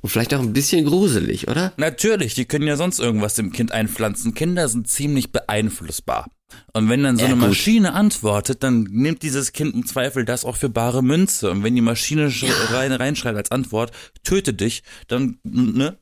Und 0.08 0.12
vielleicht 0.12 0.34
auch 0.34 0.40
ein 0.40 0.54
bisschen 0.54 0.86
gruselig, 0.86 1.50
oder? 1.50 1.74
Natürlich, 1.76 2.34
die 2.34 2.46
können 2.46 2.66
ja 2.66 2.78
sonst 2.78 2.98
irgendwas 3.00 3.34
dem 3.36 3.52
Kind 3.52 3.74
einpflanzen. 3.74 4.34
Kinder 4.34 4.70
sind 4.70 4.88
ziemlich 4.88 5.34
beeinflussbar. 5.34 6.32
Und 6.72 6.88
wenn 6.88 7.04
dann 7.04 7.18
so 7.18 7.24
Ja, 7.24 7.28
eine 7.32 7.38
gut. 7.38 7.50
Maschine 7.50 7.92
antwortet, 7.92 8.64
dann 8.64 8.84
nimmt 8.84 9.22
dieses 9.22 9.52
Kind 9.52 9.76
im 9.76 9.86
Zweifel 9.86 10.24
das 10.24 10.46
auch 10.46 10.56
für 10.56 10.70
bare 10.70 11.04
Münze. 11.04 11.52
Und 11.52 11.64
wenn 11.64 11.76
die 11.76 11.82
Maschine 11.82 12.30
sch- 12.30 12.48
rein, 12.74 12.94
reinschreibt 12.94 13.36
als 13.38 13.52
Antwort, 13.52 13.92
töte 14.24 14.54
dich, 14.54 14.82
dann, 15.10 15.40
ne? 15.44 15.98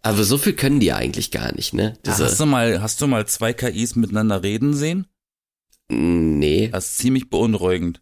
Aber 0.00 0.24
so 0.24 0.38
viel 0.38 0.54
können 0.54 0.80
die 0.80 0.94
eigentlich 0.94 1.30
gar 1.30 1.54
nicht, 1.54 1.74
ne? 1.74 1.98
Ja, 2.06 2.12
Diese, 2.12 2.24
hast 2.24 2.40
du 2.40 2.46
mal, 2.46 2.80
hast 2.80 3.02
du 3.02 3.06
mal 3.08 3.26
zwei 3.26 3.52
KIs 3.52 3.94
miteinander 3.94 4.42
reden 4.42 4.72
sehen? 4.72 5.06
nee, 5.90 6.68
Das 6.68 6.86
ist 6.92 6.98
ziemlich 6.98 7.28
beunruhigend. 7.28 8.00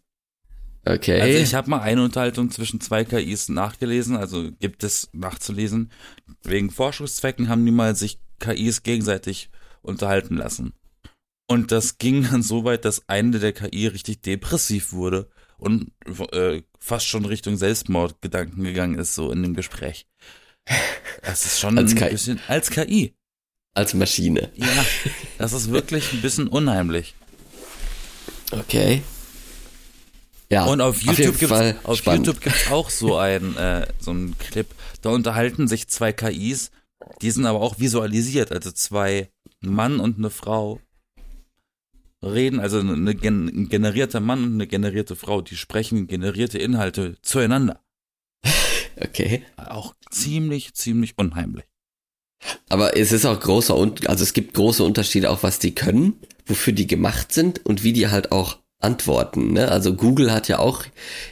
Okay. 0.93 1.21
Also 1.21 1.37
ich 1.39 1.53
habe 1.53 1.69
mal 1.69 1.81
eine 1.81 2.03
Unterhaltung 2.03 2.51
zwischen 2.51 2.81
zwei 2.81 3.03
KIs 3.03 3.49
nachgelesen, 3.49 4.15
also 4.15 4.51
gibt 4.59 4.83
es 4.83 5.09
nachzulesen. 5.13 5.91
Wegen 6.43 6.69
Forschungszwecken 6.71 7.49
haben 7.49 7.65
die 7.65 7.71
mal 7.71 7.95
sich 7.95 8.19
KIs 8.39 8.83
gegenseitig 8.83 9.49
unterhalten 9.81 10.37
lassen. 10.37 10.73
Und 11.47 11.71
das 11.71 11.97
ging 11.97 12.23
dann 12.29 12.43
so 12.43 12.63
weit, 12.65 12.85
dass 12.85 13.07
eine 13.07 13.39
der 13.39 13.53
KI 13.53 13.87
richtig 13.87 14.21
depressiv 14.21 14.91
wurde 14.91 15.29
und 15.57 15.91
äh, 16.33 16.61
fast 16.79 17.07
schon 17.07 17.25
Richtung 17.25 17.57
Selbstmordgedanken 17.57 18.63
gegangen 18.63 18.99
ist, 18.99 19.15
so 19.15 19.31
in 19.31 19.41
dem 19.43 19.55
Gespräch. 19.55 20.07
Das 21.23 21.45
ist 21.45 21.59
schon 21.59 21.77
Als 21.77 21.91
ein 21.93 21.97
KI. 21.97 22.09
bisschen 22.09 22.39
als 22.47 22.69
KI. 22.69 23.15
Als 23.73 23.93
Maschine. 23.93 24.51
Ja, 24.55 24.85
das 25.37 25.53
ist 25.53 25.69
wirklich 25.71 26.11
ein 26.13 26.21
bisschen 26.21 26.47
unheimlich. 26.47 27.15
Okay. 28.51 29.01
Ja, 30.49 30.65
Und 30.65 30.79
auf 30.79 31.01
YouTube 31.01 31.35
Fall 31.35 31.77
auf. 31.83 32.05
YouTube 32.05 32.39
gibt's 32.39 32.71
auch 32.71 32.89
so 32.89 33.17
ein 33.17 33.57
äh, 33.57 33.85
so 33.99 34.11
ein 34.11 34.37
Clip. 34.37 34.67
Da 35.01 35.09
unterhalten 35.09 35.67
sich 35.67 35.87
zwei 35.89 36.13
KIs, 36.13 36.71
die 37.21 37.31
sind 37.31 37.45
aber 37.45 37.61
auch 37.61 37.79
visualisiert, 37.79 38.51
also 38.51 38.71
zwei 38.71 39.29
Mann 39.59 39.99
und 39.99 40.17
eine 40.17 40.29
Frau 40.29 40.79
reden, 42.23 42.59
also 42.59 42.79
eine 42.79 43.13
gen 43.13 43.47
ein 43.47 43.69
generierter 43.69 44.21
Mann 44.21 44.43
und 44.43 44.53
eine 44.53 44.67
generierte 44.67 45.15
Frau, 45.15 45.41
die 45.41 45.57
sprechen 45.57 46.07
generierte 46.07 46.57
Inhalte 46.57 47.17
zueinander. 47.21 47.81
Okay. 48.99 49.43
Auch 49.57 49.93
ziemlich, 50.09 50.73
ziemlich 50.73 51.19
unheimlich. 51.19 51.65
Aber 52.67 52.97
es 52.97 53.11
ist 53.11 53.27
auch 53.27 53.39
großer 53.39 53.75
und 53.75 54.09
also 54.09 54.23
es 54.23 54.33
gibt 54.33 54.55
große 54.55 54.83
Unterschiede 54.83 55.29
auch, 55.29 55.43
was 55.43 55.59
die 55.59 55.75
können, 55.75 56.19
wofür 56.47 56.73
die 56.73 56.87
gemacht 56.87 57.31
sind 57.31 57.63
und 57.63 57.83
wie 57.83 57.93
die 57.93 58.07
halt 58.07 58.31
auch 58.31 58.57
antworten. 58.79 59.53
Ne? 59.53 59.69
Also 59.69 59.93
Google 59.93 60.31
hat 60.31 60.47
ja 60.47 60.59
auch 60.59 60.83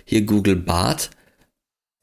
hier 0.03 0.23
Google 0.23 0.55
Bart 0.55 1.11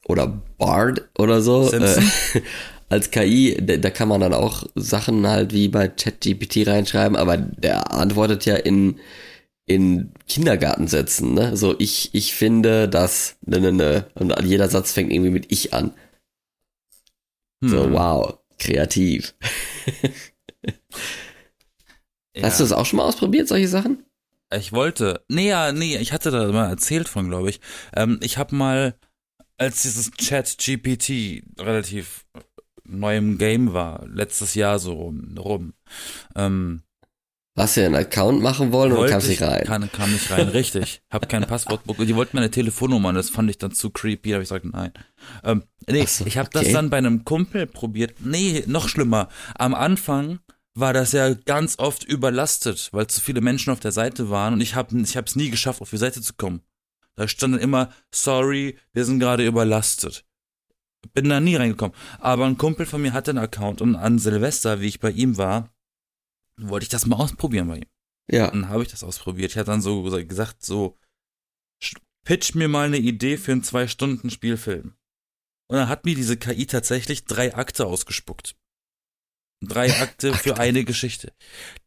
oder 0.05 0.27
Bard 0.57 1.09
oder 1.17 1.41
so 1.41 1.63
Simpson? 1.63 2.03
äh, 2.33 2.41
als 2.89 3.11
KI. 3.11 3.57
Da, 3.61 3.77
da 3.77 3.89
kann 3.89 4.07
man 4.07 4.21
dann 4.21 4.33
auch 4.33 4.65
Sachen 4.75 5.27
halt 5.27 5.53
wie 5.53 5.67
bei 5.67 5.87
ChatGPT 5.87 6.67
reinschreiben, 6.67 7.17
aber 7.17 7.37
der 7.37 7.91
antwortet 7.91 8.45
ja 8.45 8.55
in 8.55 8.99
in 9.65 10.11
Kindergartensätzen. 10.27 11.33
Ne? 11.33 11.55
So 11.55 11.75
ich 11.79 12.13
ich 12.13 12.33
finde 12.33 12.89
dass 12.89 13.37
ne 13.45 13.59
ne 13.59 13.71
ne 13.71 14.05
und 14.15 14.33
jeder 14.43 14.69
Satz 14.69 14.91
fängt 14.91 15.11
irgendwie 15.11 15.31
mit 15.31 15.51
ich 15.51 15.73
an. 15.73 15.93
So 17.61 17.83
Hm, 17.85 17.93
wow 17.93 18.39
kreativ. 18.63 19.35
ja. 22.35 22.43
Hast 22.43 22.59
du 22.59 22.63
das 22.63 22.71
auch 22.71 22.85
schon 22.85 22.97
mal 22.97 23.05
ausprobiert, 23.05 23.47
solche 23.47 23.67
Sachen? 23.67 24.05
Ich 24.55 24.73
wollte, 24.73 25.23
nee, 25.27 25.49
ja, 25.49 25.71
nee, 25.71 25.97
ich 25.97 26.13
hatte 26.13 26.31
da 26.31 26.47
mal 26.51 26.69
erzählt 26.69 27.07
von, 27.07 27.29
glaube 27.29 27.49
ich. 27.49 27.59
Ähm, 27.95 28.19
ich 28.21 28.37
habe 28.37 28.55
mal, 28.55 28.95
als 29.57 29.81
dieses 29.83 30.11
Chat 30.11 30.57
GPT 30.57 31.43
relativ 31.59 32.25
neu 32.83 33.17
im 33.17 33.37
Game 33.37 33.73
war, 33.73 34.05
letztes 34.07 34.55
Jahr 34.55 34.79
so 34.79 34.93
rum, 34.93 35.35
rum 35.37 35.73
ähm, 36.35 36.83
Hast 37.55 37.77
du 37.77 37.85
einen 37.85 37.93
Account 37.93 38.41
machen 38.41 38.71
wollen 38.71 38.93
oder 38.93 39.01
wollte 39.01 39.11
kamst 39.11 39.29
ich, 39.29 39.39
nicht 39.39 39.47
rein? 39.47 39.63
Kann, 39.63 39.91
kam 39.91 40.11
nicht 40.11 40.31
rein, 40.31 40.47
richtig. 40.53 41.03
Hab 41.11 41.29
kein 41.29 41.45
Passwort. 41.45 41.81
Die 41.99 42.15
wollten 42.15 42.35
meine 42.35 42.49
Telefonnummer 42.49 43.09
und 43.09 43.15
das 43.15 43.29
fand 43.29 43.47
ich 43.51 43.59
dann 43.59 43.71
zu 43.71 43.91
creepy, 43.91 44.31
da 44.31 44.35
hab 44.37 44.41
ich 44.41 44.49
gesagt, 44.49 44.65
nein. 44.65 44.91
Ähm, 45.43 45.63
nee, 45.87 46.03
so, 46.05 46.25
ich 46.25 46.39
habe 46.39 46.47
okay. 46.47 46.63
das 46.63 46.73
dann 46.73 46.89
bei 46.89 46.97
einem 46.97 47.25
Kumpel 47.25 47.67
probiert. 47.67 48.15
Nee, 48.21 48.63
noch 48.65 48.89
schlimmer. 48.89 49.29
Am 49.55 49.75
Anfang 49.75 50.39
war 50.75 50.93
das 50.93 51.11
ja 51.11 51.33
ganz 51.33 51.77
oft 51.77 52.03
überlastet, 52.03 52.89
weil 52.91 53.07
zu 53.07 53.21
viele 53.21 53.41
Menschen 53.41 53.71
auf 53.71 53.79
der 53.79 53.91
Seite 53.91 54.29
waren 54.29 54.55
und 54.55 54.61
ich 54.61 54.75
habe 54.75 54.97
ich 54.99 55.17
hab's 55.17 55.35
nie 55.35 55.49
geschafft, 55.49 55.81
auf 55.81 55.91
die 55.91 55.97
Seite 55.97 56.21
zu 56.21 56.33
kommen. 56.33 56.61
Da 57.15 57.27
stand 57.27 57.53
dann 57.53 57.61
immer, 57.61 57.93
sorry, 58.13 58.77
wir 58.91 59.05
sind 59.05 59.19
gerade 59.19 59.45
überlastet. 59.45 60.25
Bin 61.13 61.29
da 61.29 61.39
nie 61.39 61.55
reingekommen. 61.55 61.95
Aber 62.19 62.45
ein 62.45 62.57
Kumpel 62.57 62.85
von 62.85 63.01
mir 63.01 63.13
hatte 63.13 63.31
einen 63.31 63.39
Account 63.39 63.81
und 63.81 63.95
an 63.95 64.19
Silvester, 64.19 64.79
wie 64.79 64.87
ich 64.87 64.99
bei 64.99 65.11
ihm 65.11 65.37
war, 65.37 65.69
wollte 66.57 66.85
ich 66.85 66.89
das 66.89 67.05
mal 67.05 67.17
ausprobieren 67.17 67.67
bei 67.67 67.77
ihm. 67.77 67.89
Ja. 68.31 68.49
Dann 68.49 68.69
habe 68.69 68.83
ich 68.83 68.89
das 68.89 69.03
ausprobiert. 69.03 69.51
Ich 69.51 69.57
hatte 69.57 69.71
dann 69.71 69.81
so 69.81 70.01
gesagt, 70.03 70.63
so, 70.63 70.97
pitch 72.23 72.55
mir 72.55 72.67
mal 72.67 72.87
eine 72.87 72.97
Idee 72.97 73.37
für 73.37 73.51
einen 73.51 73.63
zwei 73.63 73.87
Stunden 73.87 74.29
Spielfilm. 74.29 74.95
Und 75.67 75.77
dann 75.77 75.89
hat 75.89 76.05
mir 76.05 76.15
diese 76.15 76.37
KI 76.37 76.65
tatsächlich 76.65 77.25
drei 77.25 77.55
Akte 77.55 77.85
ausgespuckt. 77.85 78.55
Drei 79.67 79.93
Akte 80.01 80.33
für 80.33 80.57
eine 80.57 80.83
Geschichte. 80.83 81.33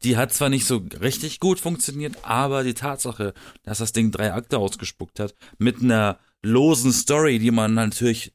Die 0.03 0.17
hat 0.17 0.33
zwar 0.33 0.49
nicht 0.49 0.65
so 0.65 0.85
richtig 0.99 1.39
gut 1.39 1.59
funktioniert, 1.59 2.15
aber 2.23 2.63
die 2.63 2.73
Tatsache, 2.73 3.33
dass 3.63 3.79
das 3.79 3.93
Ding 3.93 4.11
drei 4.11 4.33
Akte 4.33 4.57
ausgespuckt 4.57 5.19
hat, 5.19 5.35
mit 5.57 5.81
einer 5.81 6.19
losen 6.43 6.93
Story, 6.93 7.39
die 7.39 7.51
man 7.51 7.73
natürlich 7.73 8.31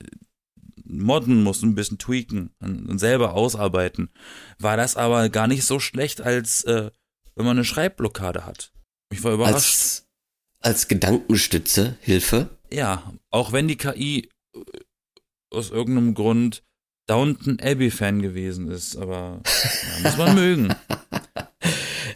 modden 0.84 1.42
muss, 1.42 1.62
ein 1.62 1.74
bisschen 1.74 1.98
tweaken 1.98 2.50
und 2.60 2.98
selber 2.98 3.34
ausarbeiten, 3.34 4.10
war 4.58 4.76
das 4.76 4.96
aber 4.96 5.28
gar 5.28 5.46
nicht 5.46 5.64
so 5.64 5.80
schlecht, 5.80 6.20
als 6.20 6.64
äh, 6.64 6.90
wenn 7.34 7.46
man 7.46 7.56
eine 7.56 7.64
Schreibblockade 7.64 8.44
hat. 8.44 8.72
Ich 9.10 9.22
war 9.24 9.32
überrascht. 9.32 9.54
Als, 9.54 10.08
als 10.60 10.88
Gedankenstütze, 10.88 11.96
Hilfe. 12.00 12.50
ja, 12.70 13.12
auch 13.30 13.52
wenn 13.52 13.68
die 13.68 13.76
KI 13.76 14.28
äh, 14.54 14.60
aus 15.50 15.70
irgendeinem 15.70 16.14
Grund 16.14 16.62
Downton 17.06 17.58
Abbey 17.60 17.90
Fan 17.90 18.22
gewesen 18.22 18.70
ist, 18.70 18.96
aber 18.96 19.40
ja, 19.44 20.02
muss 20.02 20.16
man 20.16 20.34
mögen. 20.34 20.74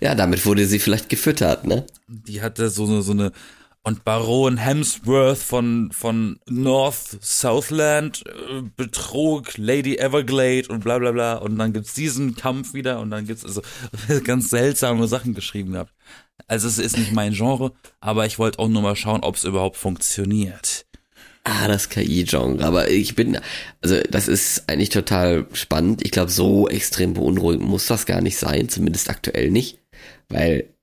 Ja, 0.00 0.14
damit 0.14 0.44
wurde 0.44 0.66
sie 0.66 0.78
vielleicht 0.78 1.08
gefüttert, 1.08 1.66
ne? 1.66 1.86
Die 2.06 2.42
hatte 2.42 2.68
so 2.68 2.84
eine, 2.84 3.00
so 3.00 3.12
eine 3.12 3.32
und 3.82 4.04
Baron 4.04 4.56
Hemsworth 4.56 5.38
von 5.38 5.90
von 5.92 6.40
North 6.48 7.18
Southland 7.22 8.24
äh, 8.26 8.62
betrog 8.76 9.56
Lady 9.56 9.96
Everglade 9.96 10.66
und 10.68 10.82
bla 10.82 10.98
bla 10.98 11.12
bla 11.12 11.36
und 11.36 11.56
dann 11.56 11.72
gibt's 11.72 11.94
diesen 11.94 12.34
Kampf 12.34 12.74
wieder 12.74 12.98
und 12.98 13.10
dann 13.10 13.26
gibt's 13.26 13.44
also 13.44 13.62
ganz 14.24 14.50
seltsame 14.50 15.06
Sachen 15.06 15.34
geschrieben 15.34 15.72
gehabt. 15.72 15.94
Also 16.48 16.66
es 16.66 16.78
ist 16.78 16.98
nicht 16.98 17.12
mein 17.12 17.32
Genre, 17.32 17.72
aber 18.00 18.26
ich 18.26 18.40
wollte 18.40 18.58
auch 18.58 18.68
nur 18.68 18.82
mal 18.82 18.96
schauen, 18.96 19.22
ob 19.22 19.36
es 19.36 19.44
überhaupt 19.44 19.76
funktioniert. 19.76 20.85
Ah, 21.48 21.68
das 21.68 21.90
KI-Genre. 21.90 22.64
Aber 22.64 22.90
ich 22.90 23.14
bin, 23.14 23.38
also 23.80 24.00
das 24.10 24.26
ist 24.26 24.68
eigentlich 24.68 24.88
total 24.88 25.46
spannend. 25.52 26.04
Ich 26.04 26.10
glaube, 26.10 26.32
so 26.32 26.68
extrem 26.68 27.14
beunruhigend 27.14 27.68
muss 27.68 27.86
das 27.86 28.04
gar 28.04 28.20
nicht 28.20 28.36
sein, 28.36 28.68
zumindest 28.68 29.08
aktuell 29.08 29.52
nicht. 29.52 29.78
Weil, 30.28 30.74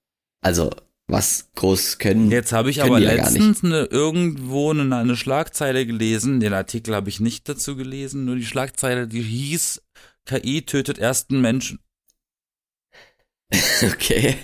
also, 0.42 0.72
was 1.06 1.50
groß 1.56 1.98
können. 1.98 2.32
Jetzt 2.32 2.54
habe 2.54 2.70
ich 2.70 2.82
aber 2.82 3.00
ja 3.00 3.12
letztens 3.12 3.62
eine, 3.62 3.88
irgendwo 3.88 4.72
eine, 4.72 4.96
eine 4.96 5.18
Schlagzeile 5.18 5.86
gelesen, 5.86 6.40
den 6.40 6.54
Artikel 6.54 6.96
habe 6.96 7.10
ich 7.10 7.20
nicht 7.20 7.50
dazu 7.50 7.76
gelesen, 7.76 8.24
nur 8.24 8.38
die 8.38 8.46
Schlagzeile, 8.46 9.06
die 9.06 9.22
hieß, 9.22 9.82
KI 10.26 10.62
tötet 10.62 10.98
ersten 10.98 11.42
Menschen. 11.42 11.80
Okay. 13.84 14.38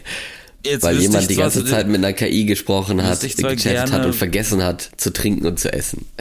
Jetzt 0.66 0.84
Weil 0.84 1.00
jemand 1.00 1.30
die 1.30 1.36
ganze 1.36 1.64
Zeit 1.66 1.88
mit 1.88 1.98
einer 1.98 2.14
KI 2.14 2.46
gesprochen 2.46 3.02
hat, 3.04 3.12
Wüsste 3.12 3.28
ich 3.28 3.38
zwar 3.38 3.56
gechattet 3.56 3.94
hat 3.94 4.06
und 4.06 4.14
vergessen 4.14 4.64
hat, 4.64 4.90
zu 4.98 5.12
trinken 5.14 5.46
und 5.46 5.60
zu 5.60 5.72
essen. 5.72 6.06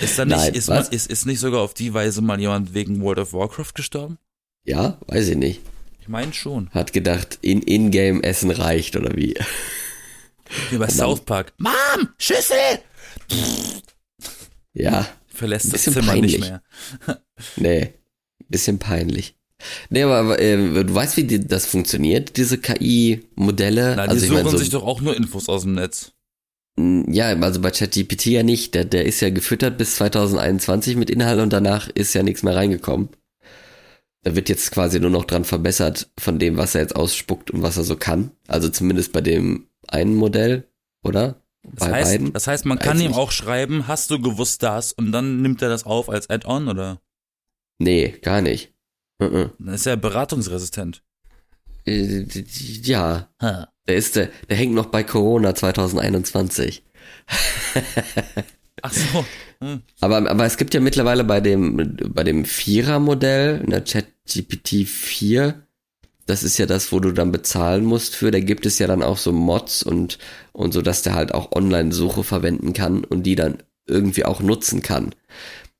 Ist, 0.00 0.18
da 0.18 0.24
nicht, 0.24 0.36
Nein, 0.36 0.54
ist, 0.54 0.68
mal, 0.68 0.80
ist, 0.90 1.10
ist 1.10 1.26
nicht 1.26 1.38
sogar 1.38 1.60
auf 1.60 1.74
die 1.74 1.92
Weise 1.92 2.22
mal 2.22 2.40
jemand 2.40 2.72
wegen 2.72 3.02
World 3.02 3.18
of 3.18 3.32
Warcraft 3.34 3.72
gestorben? 3.74 4.18
Ja, 4.64 4.98
weiß 5.06 5.28
ich 5.28 5.36
nicht. 5.36 5.60
Ich 6.00 6.08
meine 6.08 6.32
schon. 6.32 6.70
Hat 6.70 6.92
gedacht, 6.94 7.38
in 7.42 7.60
Ingame 7.62 8.22
Essen 8.22 8.50
reicht 8.50 8.96
oder 8.96 9.14
wie? 9.14 9.34
Wie 10.70 10.78
bei 10.78 10.88
South 10.88 11.20
Park. 11.26 11.52
Mom, 11.58 12.08
Schüssel! 12.18 12.56
Ja, 14.72 15.06
Verlässt 15.28 15.72
das 15.72 15.82
Zimmer 15.82 16.00
peinlich. 16.02 16.38
nicht 16.38 16.40
mehr. 16.40 16.62
nee, 17.56 17.92
bisschen 18.48 18.78
peinlich. 18.78 19.36
Nee, 19.90 20.02
aber, 20.02 20.38
äh, 20.40 20.56
du 20.84 20.94
weißt, 20.94 21.16
wie 21.16 21.24
die, 21.24 21.40
das 21.46 21.66
funktioniert, 21.66 22.36
diese 22.36 22.58
KI-Modelle? 22.58 23.94
Na, 23.96 24.04
die 24.04 24.10
also 24.10 24.22
ich 24.24 24.28
suchen 24.30 24.42
meine, 24.44 24.50
so, 24.50 24.58
sich 24.58 24.70
doch 24.70 24.84
auch 24.84 25.00
nur 25.00 25.16
Infos 25.16 25.48
aus 25.48 25.62
dem 25.62 25.74
Netz. 25.74 26.12
ja, 26.78 27.28
also 27.28 27.60
bei 27.60 27.70
ChatGPT 27.70 28.26
ja 28.26 28.42
nicht. 28.42 28.74
Der, 28.74 28.84
der 28.84 29.04
ist 29.06 29.20
ja 29.20 29.30
gefüttert 29.30 29.78
bis 29.78 29.96
2021 29.96 30.96
mit 30.96 31.10
Inhalt 31.10 31.40
und 31.40 31.52
danach 31.52 31.88
ist 31.88 32.14
ja 32.14 32.22
nichts 32.22 32.42
mehr 32.42 32.56
reingekommen. 32.56 33.08
Da 34.22 34.34
wird 34.34 34.48
jetzt 34.48 34.70
quasi 34.70 35.00
nur 35.00 35.10
noch 35.10 35.24
dran 35.26 35.44
verbessert 35.44 36.10
von 36.18 36.38
dem, 36.38 36.56
was 36.56 36.74
er 36.74 36.80
jetzt 36.80 36.96
ausspuckt 36.96 37.50
und 37.50 37.62
was 37.62 37.76
er 37.76 37.84
so 37.84 37.96
kann. 37.96 38.30
Also 38.48 38.68
zumindest 38.70 39.12
bei 39.12 39.20
dem 39.20 39.68
einen 39.86 40.14
Modell, 40.14 40.66
oder? 41.02 41.42
Das 41.62 41.88
bei 41.88 41.92
heißt, 41.94 42.10
beiden. 42.12 42.32
das 42.32 42.46
heißt, 42.46 42.64
man 42.66 42.78
Weiß 42.78 42.84
kann 42.86 43.00
ihm 43.00 43.08
nicht. 43.08 43.16
auch 43.18 43.30
schreiben, 43.30 43.86
hast 43.86 44.10
du 44.10 44.20
gewusst 44.20 44.62
das? 44.62 44.92
Und 44.92 45.12
dann 45.12 45.42
nimmt 45.42 45.62
er 45.62 45.68
das 45.68 45.84
auf 45.84 46.08
als 46.10 46.28
Add-on 46.28 46.68
oder? 46.68 47.00
Nee, 47.78 48.14
gar 48.22 48.42
nicht. 48.42 48.73
Mhm. 49.18 49.50
Dann 49.58 49.74
ist 49.74 49.86
er 49.86 49.96
beratungsresistent. 49.96 51.02
Äh, 51.86 52.24
Ja, 52.82 53.28
Ha. 53.40 53.68
der 53.86 53.96
ist 53.96 54.16
der, 54.16 54.30
der 54.48 54.56
hängt 54.56 54.74
noch 54.74 54.86
bei 54.86 55.02
Corona 55.04 55.54
2021. 55.54 56.82
Ach 58.82 58.92
so. 58.92 59.24
Hm. 59.60 59.82
Aber, 60.00 60.28
aber 60.30 60.44
es 60.44 60.56
gibt 60.56 60.74
ja 60.74 60.80
mittlerweile 60.80 61.24
bei 61.24 61.40
dem, 61.40 61.96
bei 62.08 62.24
dem 62.24 62.44
Vierer-Modell, 62.44 63.60
in 63.64 63.70
der 63.70 63.82
ChatGPT 63.82 64.86
4, 64.86 65.66
das 66.26 66.42
ist 66.42 66.58
ja 66.58 66.66
das, 66.66 66.90
wo 66.92 67.00
du 67.00 67.12
dann 67.12 67.32
bezahlen 67.32 67.84
musst 67.84 68.16
für, 68.16 68.30
da 68.30 68.40
gibt 68.40 68.66
es 68.66 68.78
ja 68.78 68.86
dann 68.86 69.02
auch 69.02 69.18
so 69.18 69.32
Mods 69.32 69.82
und, 69.82 70.18
und 70.52 70.72
so, 70.72 70.82
dass 70.82 71.02
der 71.02 71.14
halt 71.14 71.32
auch 71.34 71.52
Online-Suche 71.52 72.24
verwenden 72.24 72.72
kann 72.72 73.04
und 73.04 73.22
die 73.24 73.36
dann 73.36 73.62
irgendwie 73.86 74.24
auch 74.24 74.40
nutzen 74.40 74.82
kann. 74.82 75.14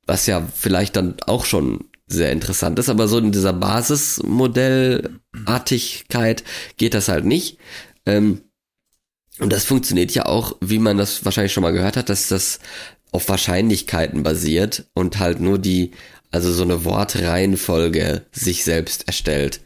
Was 0.06 0.26
ja 0.26 0.46
vielleicht 0.54 0.96
dann 0.96 1.16
auch 1.26 1.46
schon 1.46 1.84
sehr 2.14 2.32
interessant 2.32 2.78
ist, 2.78 2.88
aber 2.88 3.08
so 3.08 3.18
in 3.18 3.32
dieser 3.32 3.52
Basismodellartigkeit 3.52 6.44
geht 6.76 6.94
das 6.94 7.08
halt 7.08 7.24
nicht. 7.24 7.58
Ähm, 8.06 8.42
und 9.40 9.52
das 9.52 9.64
funktioniert 9.64 10.12
ja 10.12 10.26
auch, 10.26 10.56
wie 10.60 10.78
man 10.78 10.96
das 10.96 11.24
wahrscheinlich 11.24 11.52
schon 11.52 11.62
mal 11.62 11.72
gehört 11.72 11.96
hat, 11.96 12.08
dass 12.08 12.28
das 12.28 12.60
auf 13.10 13.28
Wahrscheinlichkeiten 13.28 14.22
basiert 14.22 14.86
und 14.94 15.18
halt 15.18 15.40
nur 15.40 15.58
die, 15.58 15.92
also 16.30 16.52
so 16.52 16.62
eine 16.62 16.84
Wortreihenfolge 16.84 18.26
sich 18.32 18.64
selbst 18.64 19.06
erstellt. 19.06 19.60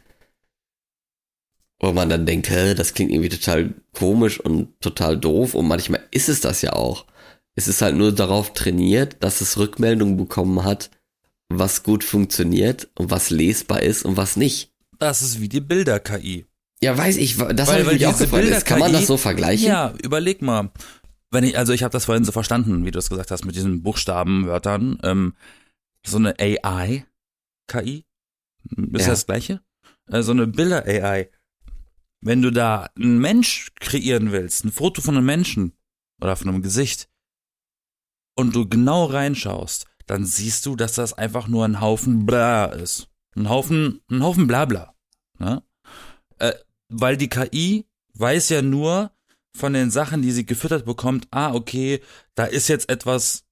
Wo 1.80 1.92
man 1.92 2.08
dann 2.08 2.26
denkt, 2.26 2.50
hä, 2.50 2.74
das 2.74 2.94
klingt 2.94 3.12
irgendwie 3.12 3.28
total 3.28 3.74
komisch 3.94 4.40
und 4.40 4.80
total 4.80 5.16
doof 5.16 5.54
und 5.54 5.68
manchmal 5.68 6.02
ist 6.10 6.28
es 6.28 6.40
das 6.40 6.62
ja 6.62 6.72
auch. 6.72 7.06
Es 7.54 7.68
ist 7.68 7.82
halt 7.82 7.96
nur 7.96 8.12
darauf 8.12 8.52
trainiert, 8.52 9.16
dass 9.20 9.40
es 9.40 9.58
Rückmeldungen 9.58 10.16
bekommen 10.16 10.64
hat, 10.64 10.90
was 11.48 11.82
gut 11.82 12.04
funktioniert 12.04 12.88
und 12.96 13.10
was 13.10 13.30
lesbar 13.30 13.82
ist 13.82 14.04
und 14.04 14.16
was 14.16 14.36
nicht. 14.36 14.72
Das 14.98 15.22
ist 15.22 15.40
wie 15.40 15.48
die 15.48 15.60
Bilder-KI. 15.60 16.46
Ja, 16.80 16.96
weiß 16.96 17.16
ich, 17.16 17.36
das 17.36 17.68
habe 17.70 17.80
ich 17.82 17.92
mich 17.92 18.06
auch 18.06 18.18
gefragt. 18.18 18.44
Ist- 18.44 18.66
Kann 18.66 18.78
man 18.80 18.92
das 18.92 19.06
so 19.06 19.16
vergleichen? 19.16 19.66
Ja, 19.66 19.94
überleg 20.02 20.42
mal. 20.42 20.70
Wenn 21.30 21.44
ich, 21.44 21.58
also 21.58 21.72
ich 21.72 21.82
habe 21.82 21.92
das 21.92 22.04
vorhin 22.06 22.24
so 22.24 22.32
verstanden, 22.32 22.84
wie 22.84 22.90
du 22.90 22.98
es 22.98 23.08
gesagt 23.10 23.30
hast, 23.30 23.44
mit 23.44 23.54
diesen 23.56 23.82
Buchstabenwörtern. 23.82 24.98
Ähm, 25.02 25.34
so 26.06 26.16
eine 26.16 26.34
AI-KI, 26.38 28.04
ist 28.92 29.02
Ja. 29.02 29.08
das 29.08 29.26
gleiche? 29.26 29.60
Äh, 30.10 30.22
so 30.22 30.32
eine 30.32 30.46
Bilder-AI. 30.46 31.30
Wenn 32.20 32.42
du 32.42 32.50
da 32.50 32.88
einen 32.96 33.18
Mensch 33.18 33.72
kreieren 33.80 34.32
willst, 34.32 34.64
ein 34.64 34.72
Foto 34.72 35.00
von 35.02 35.16
einem 35.16 35.26
Menschen 35.26 35.72
oder 36.22 36.34
von 36.36 36.48
einem 36.48 36.62
Gesicht, 36.62 37.08
und 38.36 38.54
du 38.54 38.68
genau 38.68 39.04
reinschaust, 39.06 39.86
dann 40.08 40.24
siehst 40.24 40.66
du, 40.66 40.74
dass 40.74 40.94
das 40.94 41.12
einfach 41.12 41.46
nur 41.48 41.64
ein 41.64 41.80
Haufen 41.80 42.26
Bla 42.26 42.66
ist. 42.66 43.08
Ein 43.36 43.48
Haufen, 43.48 44.00
ein 44.10 44.22
Haufen 44.22 44.46
Blabla. 44.46 44.94
Ne? 45.38 45.62
Äh, 46.38 46.54
weil 46.88 47.16
die 47.16 47.28
KI 47.28 47.86
weiß 48.14 48.48
ja 48.48 48.62
nur 48.62 49.12
von 49.54 49.72
den 49.72 49.90
Sachen, 49.90 50.22
die 50.22 50.32
sie 50.32 50.46
gefüttert 50.46 50.84
bekommt, 50.84 51.28
ah, 51.30 51.54
okay, 51.54 52.00
da 52.34 52.44
ist 52.44 52.68
jetzt 52.68 52.88
etwas 52.88 53.44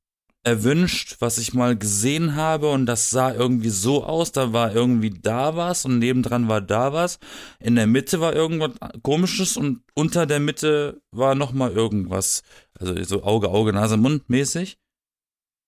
erwünscht, 0.45 1.17
was 1.19 1.39
ich 1.39 1.55
mal 1.55 1.77
gesehen 1.77 2.37
habe 2.37 2.71
und 2.71 2.87
das 2.87 3.11
sah 3.11 3.35
irgendwie 3.35 3.69
so 3.69 4.05
aus, 4.05 4.31
da 4.31 4.53
war 4.53 4.73
irgendwie 4.73 5.11
da 5.11 5.57
was 5.57 5.85
und 5.85 5.99
nebendran 5.99 6.49
war 6.49 6.61
da 6.61 6.93
was, 6.93 7.19
in 7.59 7.75
der 7.75 7.89
Mitte 7.89 8.21
war 8.21 8.33
irgendwas 8.33 8.71
komisches 9.03 9.57
und 9.57 9.83
unter 9.95 10.25
der 10.25 10.39
Mitte 10.39 11.03
war 11.11 11.35
nochmal 11.35 11.73
irgendwas, 11.73 12.45
also 12.79 13.03
so 13.03 13.25
Auge, 13.25 13.49
Auge, 13.49 13.73
Nase, 13.73 13.97
Mund 13.97 14.31
mäßig. 14.31 14.79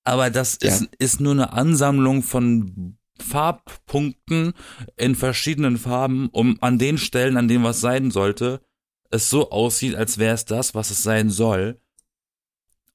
Aber 0.08 0.30
das 0.30 0.58
Ja. 0.62 0.70
ist, 0.70 0.88
ist 0.98 1.20
nur 1.20 1.32
eine 1.32 1.52
Ansammlung 1.52 2.22
von 2.22 2.96
Farbpunkten 3.20 4.54
in 4.96 5.14
verschiedenen 5.14 5.76
Farben, 5.76 6.30
um 6.30 6.56
an 6.62 6.78
den 6.78 6.96
Stellen, 6.96 7.36
an 7.36 7.46
denen 7.46 7.62
was 7.64 7.80
sein 7.80 8.10
sollte, 8.10 8.62
es 9.10 9.28
so 9.28 9.50
aussieht, 9.50 9.96
als 9.96 10.16
wäre 10.16 10.34
es 10.34 10.46
das, 10.46 10.74
was 10.74 10.90
es 10.90 11.02
sein 11.02 11.28
soll. 11.28 11.78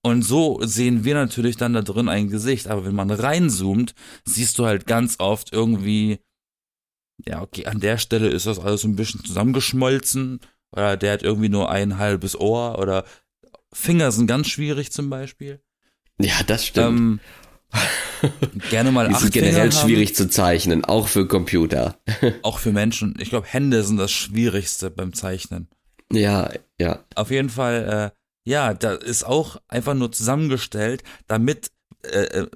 Und 0.01 0.23
so 0.23 0.59
sehen 0.63 1.03
wir 1.03 1.13
natürlich 1.13 1.55
dann 1.55 1.73
da 1.73 1.81
drin 1.83 2.09
ein 2.09 2.29
Gesicht. 2.29 2.67
Aber 2.67 2.83
wenn 2.83 2.95
man 2.95 3.11
reinzoomt, 3.11 3.93
siehst 4.25 4.57
du 4.57 4.65
halt 4.65 4.87
ganz 4.87 5.19
oft 5.19 5.53
irgendwie, 5.53 6.19
ja, 7.25 7.41
okay, 7.43 7.67
an 7.67 7.79
der 7.79 7.99
Stelle 7.99 8.29
ist 8.29 8.47
das 8.47 8.57
alles 8.59 8.81
so 8.81 8.87
ein 8.87 8.95
bisschen 8.95 9.23
zusammengeschmolzen. 9.23 10.39
Oder 10.71 10.97
der 10.97 11.13
hat 11.13 11.21
irgendwie 11.23 11.49
nur 11.49 11.69
ein 11.69 11.99
halbes 11.99 12.35
Ohr. 12.35 12.79
Oder 12.79 13.05
Finger 13.71 14.11
sind 14.11 14.25
ganz 14.27 14.47
schwierig 14.47 14.91
zum 14.91 15.09
Beispiel. 15.11 15.61
Ja, 16.19 16.43
das 16.45 16.65
stimmt. 16.65 16.99
Ähm, 16.99 17.19
gerne 18.69 18.91
mal 18.91 19.07
Die 19.09 19.13
acht 19.15 19.21
sind 19.21 19.33
generell 19.33 19.71
Finger 19.71 19.81
haben. 19.81 19.87
schwierig 19.87 20.15
zu 20.15 20.29
zeichnen, 20.29 20.85
auch 20.85 21.07
für 21.07 21.27
Computer. 21.27 21.97
Auch 22.43 22.59
für 22.59 22.71
Menschen. 22.71 23.15
Ich 23.19 23.29
glaube, 23.29 23.47
Hände 23.47 23.83
sind 23.83 23.97
das 23.97 24.11
Schwierigste 24.11 24.89
beim 24.91 25.13
Zeichnen. 25.13 25.67
Ja, 26.11 26.51
ja. 26.79 27.03
Auf 27.15 27.31
jeden 27.31 27.49
Fall, 27.49 28.11
äh, 28.13 28.49
ja, 28.49 28.73
da 28.73 28.93
ist 28.93 29.23
auch 29.23 29.57
einfach 29.67 29.93
nur 29.95 30.11
zusammengestellt, 30.11 31.03
damit 31.27 31.71
äh, 32.03 32.41
äh, 32.41 32.47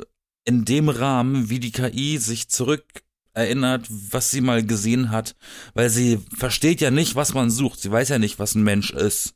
in 0.46 0.64
dem 0.66 0.90
Rahmen, 0.90 1.50
wie 1.50 1.60
die 1.60 1.72
KI 1.72 2.18
sich 2.20 2.50
zurück 2.50 2.86
erinnert, 3.34 3.88
was 3.90 4.32
sie 4.32 4.42
mal 4.42 4.64
gesehen 4.66 5.12
hat, 5.12 5.36
weil 5.74 5.90
sie 5.90 6.20
versteht 6.36 6.82
ja 6.82 6.92
nicht, 6.92 7.16
was 7.16 7.34
man 7.34 7.50
sucht. 7.50 7.80
Sie 7.80 7.92
weiß 7.92 8.10
ja 8.10 8.20
nicht, 8.20 8.40
was 8.40 8.56
ein 8.56 8.64
Mensch 8.64 8.92
ist. 8.92 9.34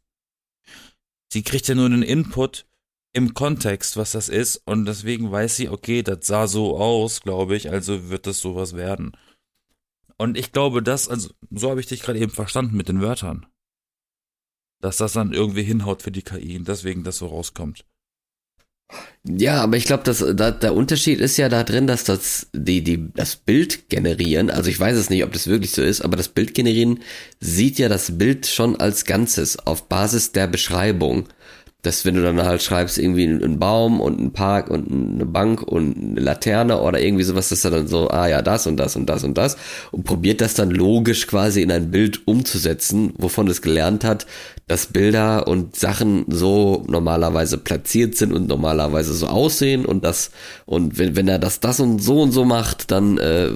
Sie 1.31 1.43
kriegt 1.43 1.67
ja 1.67 1.75
nur 1.75 1.85
einen 1.85 2.03
Input 2.03 2.65
im 3.13 3.33
Kontext, 3.33 3.97
was 3.97 4.11
das 4.11 4.29
ist, 4.29 4.61
und 4.65 4.85
deswegen 4.85 5.31
weiß 5.31 5.57
sie, 5.57 5.69
okay, 5.69 6.01
das 6.01 6.25
sah 6.27 6.47
so 6.47 6.77
aus, 6.77 7.21
glaube 7.21 7.55
ich, 7.55 7.69
also 7.69 8.09
wird 8.09 8.27
das 8.27 8.39
sowas 8.39 8.75
werden. 8.75 9.11
Und 10.17 10.37
ich 10.37 10.51
glaube, 10.51 10.81
das, 10.81 11.09
also 11.09 11.29
so 11.49 11.69
habe 11.69 11.79
ich 11.79 11.87
dich 11.87 12.01
gerade 12.01 12.19
eben 12.19 12.31
verstanden 12.31 12.77
mit 12.77 12.87
den 12.89 13.01
Wörtern 13.01 13.47
dass 14.81 14.97
das 14.97 15.13
dann 15.13 15.33
irgendwie 15.33 15.63
hinhaut 15.63 16.01
für 16.01 16.11
die 16.11 16.23
KI 16.23 16.57
und 16.57 16.67
deswegen 16.67 17.03
das 17.03 17.17
so 17.17 17.27
rauskommt. 17.27 17.85
Ja, 19.23 19.61
aber 19.61 19.77
ich 19.77 19.85
glaube, 19.85 20.03
dass 20.03 20.25
da, 20.35 20.51
der 20.51 20.75
Unterschied 20.75 21.21
ist 21.21 21.37
ja 21.37 21.47
da 21.47 21.63
drin, 21.63 21.87
dass 21.87 22.03
das 22.03 22.47
die 22.53 22.83
die 22.83 23.09
das 23.13 23.37
Bild 23.37 23.87
generieren, 23.87 24.49
also 24.49 24.69
ich 24.69 24.77
weiß 24.77 24.97
es 24.97 25.09
nicht, 25.09 25.23
ob 25.23 25.31
das 25.31 25.47
wirklich 25.47 25.71
so 25.71 25.81
ist, 25.81 26.01
aber 26.01 26.17
das 26.17 26.27
Bild 26.27 26.53
generieren 26.53 26.99
sieht 27.39 27.79
ja 27.79 27.87
das 27.87 28.17
Bild 28.17 28.47
schon 28.47 28.75
als 28.75 29.05
Ganzes 29.05 29.57
auf 29.59 29.87
Basis 29.87 30.33
der 30.33 30.47
Beschreibung. 30.47 31.29
Dass 31.83 32.05
wenn 32.05 32.15
du 32.15 32.21
dann 32.21 32.41
halt 32.43 32.61
schreibst 32.61 32.97
irgendwie 32.99 33.23
einen 33.23 33.57
Baum 33.57 34.01
und 34.01 34.19
einen 34.19 34.33
Park 34.33 34.69
und 34.69 34.91
eine 34.91 35.25
Bank 35.25 35.63
und 35.63 35.97
eine 35.97 36.19
Laterne 36.19 36.79
oder 36.79 37.01
irgendwie 37.01 37.23
sowas, 37.23 37.49
dass 37.49 37.65
er 37.65 37.71
dann 37.71 37.87
so, 37.87 38.09
ah 38.09 38.27
ja, 38.27 38.41
das 38.41 38.67
und 38.67 38.77
das 38.77 38.95
und 38.95 39.07
das 39.07 39.23
und 39.23 39.35
das 39.37 39.57
und 39.91 40.03
probiert 40.03 40.41
das 40.41 40.53
dann 40.53 40.69
logisch 40.69 41.25
quasi 41.25 41.61
in 41.61 41.71
ein 41.71 41.89
Bild 41.89 42.27
umzusetzen, 42.27 43.13
wovon 43.17 43.47
es 43.47 43.61
gelernt 43.61 44.03
hat, 44.03 44.27
dass 44.67 44.85
Bilder 44.85 45.47
und 45.47 45.75
Sachen 45.75 46.25
so 46.27 46.85
normalerweise 46.87 47.57
platziert 47.57 48.15
sind 48.15 48.31
und 48.31 48.47
normalerweise 48.47 49.13
so 49.13 49.27
aussehen 49.27 49.85
und 49.85 50.03
das 50.03 50.31
und 50.65 50.97
wenn, 50.97 51.15
wenn 51.15 51.27
er 51.27 51.39
das 51.39 51.59
das 51.59 51.79
und 51.79 51.99
so 51.99 52.21
und 52.21 52.31
so 52.31 52.45
macht, 52.45 52.91
dann 52.91 53.17
äh, 53.17 53.49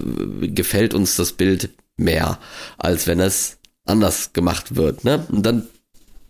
gefällt 0.47 0.93
uns 0.93 1.15
das 1.15 1.33
Bild 1.33 1.69
mehr, 1.97 2.39
als 2.77 3.07
wenn 3.07 3.19
es 3.19 3.57
anders 3.85 4.33
gemacht 4.33 4.75
wird, 4.75 5.05
ne? 5.05 5.25
Und 5.31 5.45
dann 5.45 5.67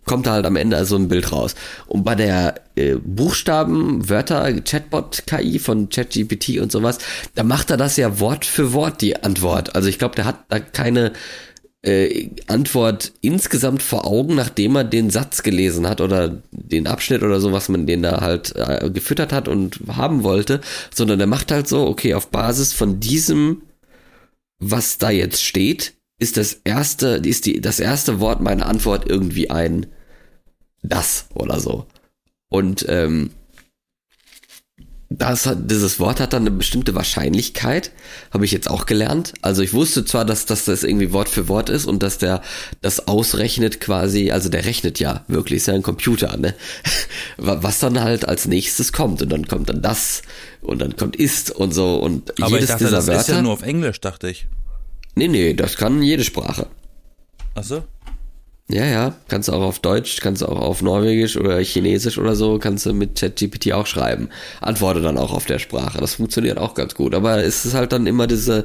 kommt 0.06 0.26
da 0.26 0.32
halt 0.32 0.46
am 0.46 0.56
Ende 0.56 0.76
also 0.76 0.96
ein 0.96 1.08
Bild 1.08 1.32
raus. 1.32 1.54
Und 1.86 2.04
bei 2.04 2.14
der 2.14 2.54
äh, 2.76 2.94
Buchstaben, 2.94 4.08
Wörter, 4.08 4.50
Chatbot-KI 4.62 5.58
von 5.58 5.88
ChatGPT 5.88 6.60
und 6.60 6.72
sowas, 6.72 6.98
da 7.34 7.42
macht 7.42 7.70
er 7.70 7.76
das 7.76 7.96
ja 7.96 8.18
Wort 8.20 8.44
für 8.44 8.72
Wort, 8.72 9.02
die 9.02 9.22
Antwort. 9.22 9.74
Also 9.74 9.88
ich 9.88 9.98
glaube, 9.98 10.14
der 10.14 10.24
hat 10.24 10.44
da 10.48 10.60
keine 10.60 11.12
äh, 11.82 12.30
Antwort 12.46 13.12
insgesamt 13.20 13.82
vor 13.82 14.06
Augen, 14.06 14.34
nachdem 14.34 14.76
er 14.76 14.84
den 14.84 15.10
Satz 15.10 15.42
gelesen 15.42 15.88
hat 15.88 16.00
oder 16.00 16.42
den 16.50 16.86
Abschnitt 16.86 17.22
oder 17.22 17.40
so, 17.40 17.52
was 17.52 17.68
man 17.68 17.86
den 17.86 18.02
da 18.02 18.20
halt 18.20 18.54
äh, 18.56 18.90
gefüttert 18.90 19.32
hat 19.32 19.48
und 19.48 19.80
haben 19.88 20.22
wollte, 20.22 20.60
sondern 20.94 21.18
der 21.18 21.28
macht 21.28 21.52
halt 21.52 21.68
so, 21.68 21.86
okay, 21.86 22.14
auf 22.14 22.28
Basis 22.28 22.72
von 22.72 23.00
diesem, 23.00 23.62
was 24.58 24.98
da 24.98 25.10
jetzt 25.10 25.44
steht, 25.44 25.94
ist 26.18 26.36
das 26.36 26.60
erste, 26.64 27.20
ist 27.24 27.46
die, 27.46 27.60
das 27.60 27.78
erste 27.78 28.20
Wort 28.20 28.40
meiner 28.40 28.66
Antwort 28.66 29.08
irgendwie 29.08 29.50
ein 29.50 29.86
das 30.88 31.26
oder 31.34 31.60
so. 31.60 31.86
Und 32.48 32.86
ähm, 32.88 33.30
das 35.08 35.46
hat, 35.46 35.70
dieses 35.70 36.00
Wort 36.00 36.18
hat 36.18 36.32
dann 36.32 36.42
eine 36.42 36.50
bestimmte 36.50 36.94
Wahrscheinlichkeit, 36.94 37.92
habe 38.32 38.44
ich 38.44 38.50
jetzt 38.50 38.68
auch 38.68 38.86
gelernt. 38.86 39.34
Also 39.40 39.62
ich 39.62 39.72
wusste 39.72 40.04
zwar, 40.04 40.24
dass, 40.24 40.46
dass 40.46 40.64
das 40.64 40.82
irgendwie 40.82 41.12
Wort 41.12 41.28
für 41.28 41.48
Wort 41.48 41.70
ist 41.70 41.86
und 41.86 42.02
dass 42.02 42.18
der 42.18 42.42
das 42.82 43.06
ausrechnet 43.06 43.80
quasi, 43.80 44.32
also 44.32 44.48
der 44.48 44.64
rechnet 44.64 44.98
ja 44.98 45.24
wirklich, 45.28 45.58
ist 45.58 45.68
ja 45.68 45.74
ein 45.74 45.82
Computer, 45.82 46.36
ne? 46.36 46.54
Was 47.36 47.78
dann 47.78 48.00
halt 48.00 48.26
als 48.26 48.46
nächstes 48.46 48.92
kommt 48.92 49.22
und 49.22 49.30
dann 49.30 49.46
kommt 49.46 49.68
dann 49.68 49.80
das 49.80 50.22
und 50.60 50.80
dann 50.80 50.96
kommt 50.96 51.14
ist 51.14 51.52
und 51.52 51.72
so 51.72 51.96
und 51.96 52.32
Aber 52.42 52.50
jedes 52.50 52.64
ich 52.64 52.68
dachte, 52.70 52.84
dieser 52.84 52.96
das 52.96 53.06
Wörter. 53.06 53.20
ist 53.20 53.28
ja 53.28 53.42
nur 53.42 53.52
auf 53.52 53.62
Englisch, 53.62 54.00
dachte 54.00 54.28
ich. 54.28 54.48
nee, 55.14 55.28
nee, 55.28 55.54
das 55.54 55.76
kann 55.76 56.02
jede 56.02 56.24
Sprache. 56.24 56.66
Ach 57.54 57.64
so? 57.64 57.84
Ja, 58.68 58.84
ja, 58.84 59.14
kannst 59.28 59.46
du 59.46 59.52
auch 59.52 59.62
auf 59.62 59.78
Deutsch, 59.78 60.18
kannst 60.20 60.42
du 60.42 60.46
auch 60.46 60.60
auf 60.60 60.82
Norwegisch 60.82 61.36
oder 61.36 61.60
Chinesisch 61.60 62.18
oder 62.18 62.34
so, 62.34 62.58
kannst 62.58 62.84
du 62.84 62.92
mit 62.92 63.16
ChatGPT 63.16 63.72
auch 63.72 63.86
schreiben. 63.86 64.28
Antworte 64.60 65.00
dann 65.02 65.18
auch 65.18 65.32
auf 65.32 65.46
der 65.46 65.60
Sprache. 65.60 65.98
Das 65.98 66.14
funktioniert 66.14 66.58
auch 66.58 66.74
ganz 66.74 66.96
gut. 66.96 67.14
Aber 67.14 67.44
es 67.44 67.64
ist 67.64 67.74
halt 67.74 67.92
dann 67.92 68.08
immer 68.08 68.26
diese 68.26 68.64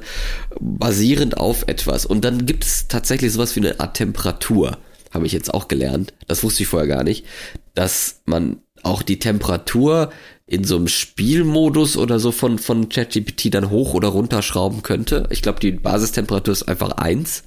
basierend 0.59 1.37
auf 1.37 1.67
etwas. 1.67 2.07
Und 2.07 2.25
dann 2.25 2.47
gibt 2.47 2.63
es 2.63 2.87
tatsächlich 2.87 3.31
sowas 3.31 3.55
wie 3.55 3.59
eine 3.59 3.79
Art 3.79 3.95
Temperatur. 3.95 4.79
Habe 5.11 5.27
ich 5.27 5.33
jetzt 5.33 5.53
auch 5.53 5.67
gelernt. 5.67 6.13
Das 6.27 6.43
wusste 6.43 6.63
ich 6.63 6.69
vorher 6.69 6.87
gar 6.87 7.03
nicht. 7.03 7.25
Dass 7.75 8.21
man 8.25 8.57
auch 8.81 9.03
die 9.03 9.19
Temperatur 9.19 10.11
in 10.47 10.63
so 10.63 10.77
einem 10.77 10.87
Spielmodus 10.87 11.95
oder 11.95 12.19
so 12.19 12.31
von, 12.31 12.57
von 12.57 12.89
ChatGPT 12.89 13.53
dann 13.53 13.69
hoch 13.69 13.93
oder 13.93 14.07
runter 14.07 14.41
schrauben 14.41 14.81
könnte. 14.81 15.27
Ich 15.29 15.43
glaube, 15.43 15.59
die 15.59 15.71
Basistemperatur 15.71 16.53
ist 16.53 16.63
einfach 16.63 16.93
eins 16.93 17.43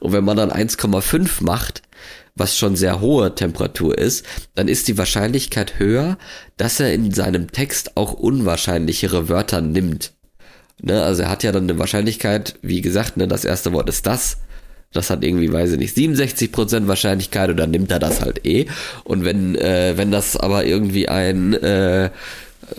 und 0.00 0.12
wenn 0.12 0.24
man 0.24 0.36
dann 0.36 0.50
1,5 0.50 1.42
macht, 1.44 1.82
was 2.34 2.56
schon 2.56 2.76
sehr 2.76 3.00
hohe 3.00 3.34
Temperatur 3.34 3.96
ist, 3.96 4.24
dann 4.54 4.68
ist 4.68 4.88
die 4.88 4.98
Wahrscheinlichkeit 4.98 5.78
höher, 5.78 6.16
dass 6.56 6.80
er 6.80 6.92
in 6.92 7.12
seinem 7.12 7.52
Text 7.52 7.96
auch 7.96 8.12
unwahrscheinlichere 8.12 9.28
Wörter 9.28 9.60
nimmt. 9.60 10.12
Ne, 10.82 11.02
also 11.02 11.22
er 11.22 11.30
hat 11.30 11.42
ja 11.42 11.52
dann 11.52 11.64
eine 11.64 11.78
Wahrscheinlichkeit, 11.78 12.54
wie 12.62 12.80
gesagt, 12.80 13.16
ne, 13.16 13.28
das 13.28 13.44
erste 13.44 13.72
Wort 13.72 13.88
ist 13.88 14.06
das. 14.06 14.38
Das 14.92 15.10
hat 15.10 15.22
irgendwie, 15.22 15.52
weiß 15.52 15.72
ich 15.72 15.78
nicht, 15.78 15.96
67% 15.96 16.88
Wahrscheinlichkeit 16.88 17.50
und 17.50 17.58
dann 17.58 17.70
nimmt 17.70 17.92
er 17.92 18.00
das 18.00 18.22
halt 18.22 18.44
eh. 18.44 18.66
Und 19.04 19.24
wenn, 19.24 19.54
äh, 19.54 19.92
wenn 19.96 20.10
das 20.10 20.36
aber 20.36 20.64
irgendwie 20.64 21.08
ein 21.08 21.52
äh, 21.54 22.10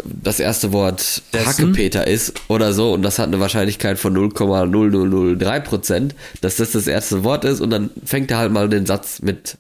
das 0.06 0.40
erste 0.40 0.72
Wort 0.72 1.22
Dessen? 1.34 1.46
Hackepeter 1.48 2.08
ist 2.08 2.34
oder 2.48 2.74
so 2.74 2.94
und 2.94 3.02
das 3.02 3.20
hat 3.20 3.28
eine 3.28 3.40
Wahrscheinlichkeit 3.40 4.00
von 4.00 4.16
0,0003 4.16 5.60
Prozent, 5.60 6.16
dass 6.42 6.58
das 6.58 6.72
das 6.72 6.88
erste 6.88 7.24
Wort 7.24 7.46
ist 7.46 7.62
und 7.62 7.70
dann 7.70 7.90
fängt 8.06 8.32
er 8.32 8.38
halt 8.38 8.52
mal 8.52 8.70
den 8.70 8.86
Satz 8.86 9.22
mit 9.22 9.58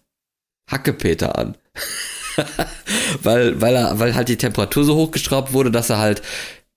Hackepeter 0.70 1.38
an. 1.38 1.56
weil, 3.24 3.60
weil 3.60 3.76
er, 3.76 4.00
weil 4.00 4.16
halt 4.16 4.30
die 4.30 4.38
Temperatur 4.38 4.84
so 4.84 4.96
hochgeschraubt 4.96 5.54
wurde, 5.54 5.72
dass 5.72 5.90
er 5.90 6.00
halt 6.00 6.22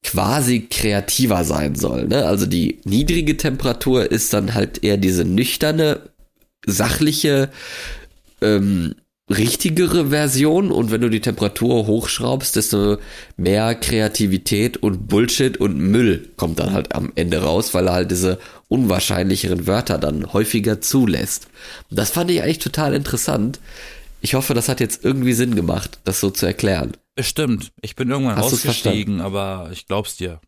quasi 0.02 0.66
kreativer 0.68 1.44
sein 1.44 1.74
soll. 1.74 2.06
Ne? 2.06 2.26
Also 2.26 2.46
die 2.46 2.80
niedrige 2.84 3.36
Temperatur 3.36 4.10
ist 4.10 4.32
dann 4.34 4.54
halt 4.54 4.84
eher 4.84 4.96
diese 4.96 5.24
nüchterne, 5.24 6.00
sachliche, 6.66 7.50
ähm, 8.42 8.94
richtigere 9.30 10.10
Version 10.10 10.70
und 10.70 10.90
wenn 10.90 11.00
du 11.00 11.08
die 11.08 11.20
Temperatur 11.20 11.86
hochschraubst, 11.86 12.56
desto 12.56 12.98
mehr 13.36 13.74
Kreativität 13.74 14.76
und 14.76 15.08
Bullshit 15.08 15.56
und 15.56 15.78
Müll 15.78 16.28
kommt 16.36 16.58
dann 16.58 16.72
halt 16.72 16.94
am 16.94 17.10
Ende 17.14 17.42
raus, 17.42 17.72
weil 17.72 17.88
er 17.88 17.94
halt 17.94 18.10
diese 18.10 18.38
unwahrscheinlicheren 18.68 19.66
Wörter 19.66 19.98
dann 19.98 20.32
häufiger 20.32 20.80
zulässt. 20.80 21.48
das 21.90 22.10
fand 22.10 22.30
ich 22.30 22.42
eigentlich 22.42 22.58
total 22.58 22.92
interessant. 22.94 23.60
Ich 24.20 24.34
hoffe, 24.34 24.54
das 24.54 24.68
hat 24.68 24.80
jetzt 24.80 25.04
irgendwie 25.04 25.34
Sinn 25.34 25.54
gemacht, 25.54 25.98
das 26.04 26.20
so 26.20 26.30
zu 26.30 26.46
erklären. 26.46 26.92
Bestimmt. 27.14 27.72
Ich 27.80 27.96
bin 27.96 28.10
irgendwann 28.10 28.36
Hast 28.36 28.52
ausgestiegen, 28.52 29.20
aber 29.20 29.70
ich 29.72 29.86
glaub's 29.86 30.16
dir. 30.16 30.40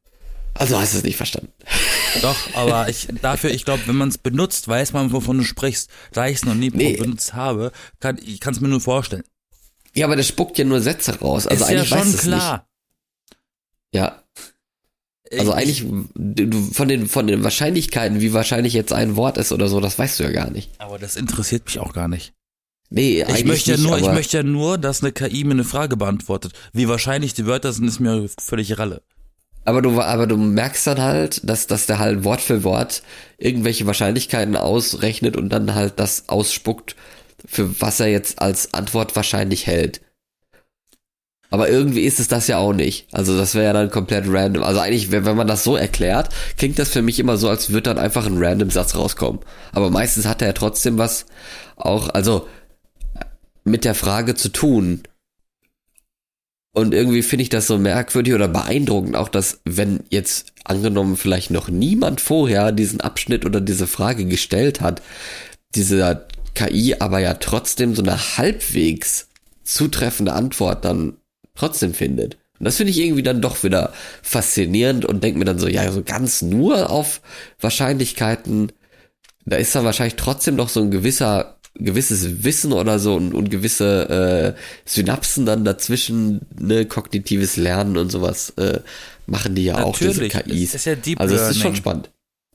Also 0.58 0.78
hast 0.78 0.94
du 0.94 0.98
es 0.98 1.04
nicht 1.04 1.16
verstanden. 1.16 1.52
Doch, 2.22 2.36
aber 2.54 2.88
ich 2.88 3.08
dafür, 3.22 3.50
ich 3.50 3.64
glaube, 3.64 3.82
wenn 3.86 3.96
man 3.96 4.08
es 4.08 4.18
benutzt, 4.18 4.68
weiß 4.68 4.92
man, 4.92 5.12
wovon 5.12 5.38
du 5.38 5.44
sprichst. 5.44 5.90
Da 6.12 6.26
ich 6.26 6.36
es 6.36 6.44
noch 6.44 6.54
nie 6.54 6.70
nee. 6.70 6.96
benutzt 6.96 7.34
habe, 7.34 7.72
kann 8.00 8.18
ich 8.18 8.40
kann 8.40 8.54
es 8.54 8.60
mir 8.60 8.68
nur 8.68 8.80
vorstellen. 8.80 9.24
Ja, 9.94 10.06
aber 10.06 10.16
der 10.16 10.22
spuckt 10.22 10.58
ja 10.58 10.64
nur 10.64 10.80
Sätze 10.80 11.18
raus. 11.18 11.46
Also 11.46 11.64
ist 11.64 11.70
eigentlich 11.70 11.90
ja 11.90 11.98
schon 11.98 12.12
weiß 12.12 12.20
klar. 12.22 12.52
Nicht. 12.52 13.38
Ja. 13.92 14.22
Also 15.32 15.52
ich, 15.52 15.58
eigentlich 15.58 15.84
du, 16.14 16.62
von 16.72 16.88
den 16.88 17.08
von 17.08 17.26
den 17.26 17.42
Wahrscheinlichkeiten, 17.42 18.20
wie 18.20 18.32
wahrscheinlich 18.32 18.72
jetzt 18.72 18.92
ein 18.92 19.16
Wort 19.16 19.38
ist 19.38 19.52
oder 19.52 19.68
so, 19.68 19.80
das 19.80 19.98
weißt 19.98 20.20
du 20.20 20.24
ja 20.24 20.30
gar 20.30 20.50
nicht. 20.50 20.70
Aber 20.78 20.98
das 20.98 21.16
interessiert 21.16 21.64
mich 21.66 21.80
auch 21.80 21.92
gar 21.92 22.08
nicht. 22.08 22.32
Nee, 22.88 23.24
ich 23.34 23.44
möchte 23.44 23.72
ja 23.72 23.78
nur, 23.78 23.98
ich 23.98 24.06
möchte 24.06 24.36
ja 24.36 24.42
nur, 24.44 24.78
dass 24.78 25.02
eine 25.02 25.10
KI 25.10 25.42
mir 25.42 25.52
eine 25.52 25.64
Frage 25.64 25.96
beantwortet. 25.96 26.52
Wie 26.72 26.88
wahrscheinlich 26.88 27.34
die 27.34 27.46
Wörter 27.46 27.72
sind, 27.72 27.88
ist 27.88 27.98
mir 27.98 28.28
völlig 28.38 28.78
ralle. 28.78 29.02
Aber 29.66 29.82
du, 29.82 30.00
aber 30.00 30.26
du 30.26 30.36
merkst 30.36 30.86
dann 30.86 31.02
halt, 31.02 31.48
dass, 31.48 31.66
dass 31.66 31.86
der 31.86 31.98
halt 31.98 32.22
Wort 32.22 32.40
für 32.40 32.62
Wort 32.62 33.02
irgendwelche 33.36 33.86
Wahrscheinlichkeiten 33.86 34.56
ausrechnet 34.56 35.36
und 35.36 35.48
dann 35.50 35.74
halt 35.74 35.94
das 35.96 36.28
ausspuckt, 36.28 36.94
für 37.44 37.80
was 37.80 37.98
er 38.00 38.06
jetzt 38.06 38.40
als 38.40 38.72
Antwort 38.74 39.16
wahrscheinlich 39.16 39.66
hält. 39.66 40.00
Aber 41.50 41.68
irgendwie 41.68 42.02
ist 42.02 42.20
es 42.20 42.28
das 42.28 42.46
ja 42.46 42.58
auch 42.58 42.72
nicht. 42.72 43.08
Also 43.12 43.36
das 43.36 43.54
wäre 43.54 43.66
ja 43.66 43.72
dann 43.72 43.90
komplett 43.90 44.24
random. 44.28 44.62
Also 44.62 44.80
eigentlich, 44.80 45.10
wenn, 45.10 45.26
wenn 45.26 45.36
man 45.36 45.46
das 45.46 45.64
so 45.64 45.76
erklärt, 45.76 46.28
klingt 46.56 46.78
das 46.78 46.90
für 46.90 47.02
mich 47.02 47.18
immer 47.18 47.36
so, 47.36 47.48
als 47.48 47.70
würde 47.70 47.90
dann 47.94 47.98
einfach 47.98 48.26
ein 48.26 48.42
random 48.42 48.70
Satz 48.70 48.94
rauskommen. 48.94 49.40
Aber 49.72 49.90
meistens 49.90 50.26
hat 50.26 50.42
er 50.42 50.48
ja 50.48 50.54
trotzdem 50.54 50.98
was 50.98 51.26
auch, 51.76 52.08
also 52.10 52.48
mit 53.64 53.84
der 53.84 53.94
Frage 53.94 54.36
zu 54.36 54.48
tun. 54.48 55.02
Und 56.76 56.92
irgendwie 56.92 57.22
finde 57.22 57.42
ich 57.42 57.48
das 57.48 57.66
so 57.66 57.78
merkwürdig 57.78 58.34
oder 58.34 58.48
beeindruckend 58.48 59.16
auch, 59.16 59.30
dass 59.30 59.60
wenn 59.64 60.00
jetzt 60.10 60.52
angenommen 60.62 61.16
vielleicht 61.16 61.50
noch 61.50 61.70
niemand 61.70 62.20
vorher 62.20 62.70
diesen 62.70 63.00
Abschnitt 63.00 63.46
oder 63.46 63.62
diese 63.62 63.86
Frage 63.86 64.26
gestellt 64.26 64.82
hat, 64.82 65.00
diese 65.74 66.26
KI 66.54 66.96
aber 66.98 67.20
ja 67.20 67.32
trotzdem 67.32 67.94
so 67.94 68.02
eine 68.02 68.36
halbwegs 68.36 69.28
zutreffende 69.64 70.34
Antwort 70.34 70.84
dann 70.84 71.16
trotzdem 71.54 71.94
findet. 71.94 72.36
Und 72.58 72.66
das 72.66 72.76
finde 72.76 72.90
ich 72.90 72.98
irgendwie 72.98 73.22
dann 73.22 73.40
doch 73.40 73.64
wieder 73.64 73.94
faszinierend 74.20 75.06
und 75.06 75.24
denke 75.24 75.38
mir 75.38 75.46
dann 75.46 75.58
so, 75.58 75.68
ja, 75.68 75.90
so 75.90 76.02
ganz 76.02 76.42
nur 76.42 76.90
auf 76.90 77.22
Wahrscheinlichkeiten, 77.58 78.70
da 79.46 79.56
ist 79.56 79.74
dann 79.74 79.86
wahrscheinlich 79.86 80.16
trotzdem 80.16 80.56
noch 80.56 80.68
so 80.68 80.82
ein 80.82 80.90
gewisser 80.90 81.55
gewisses 81.78 82.44
Wissen 82.44 82.72
oder 82.72 82.98
so 82.98 83.14
und, 83.14 83.34
und 83.34 83.50
gewisse 83.50 84.54
äh, 84.56 84.60
Synapsen 84.84 85.46
dann 85.46 85.64
dazwischen, 85.64 86.40
ne, 86.58 86.86
kognitives 86.86 87.56
Lernen 87.56 87.96
und 87.96 88.10
sowas 88.10 88.50
äh, 88.56 88.80
machen 89.26 89.54
die 89.54 89.64
ja 89.64 89.78
Natürlich. 89.80 90.34
auch, 90.34 90.42
diese 90.42 90.54
KIs. 90.54 90.72
Das 90.72 90.80
ist 90.82 90.84
ja 90.86 90.94
Deep 90.94 91.20
also 91.20 91.34
es 91.34 91.50
ist 91.50 91.60
schon 91.60 91.76
spannend. 91.76 92.10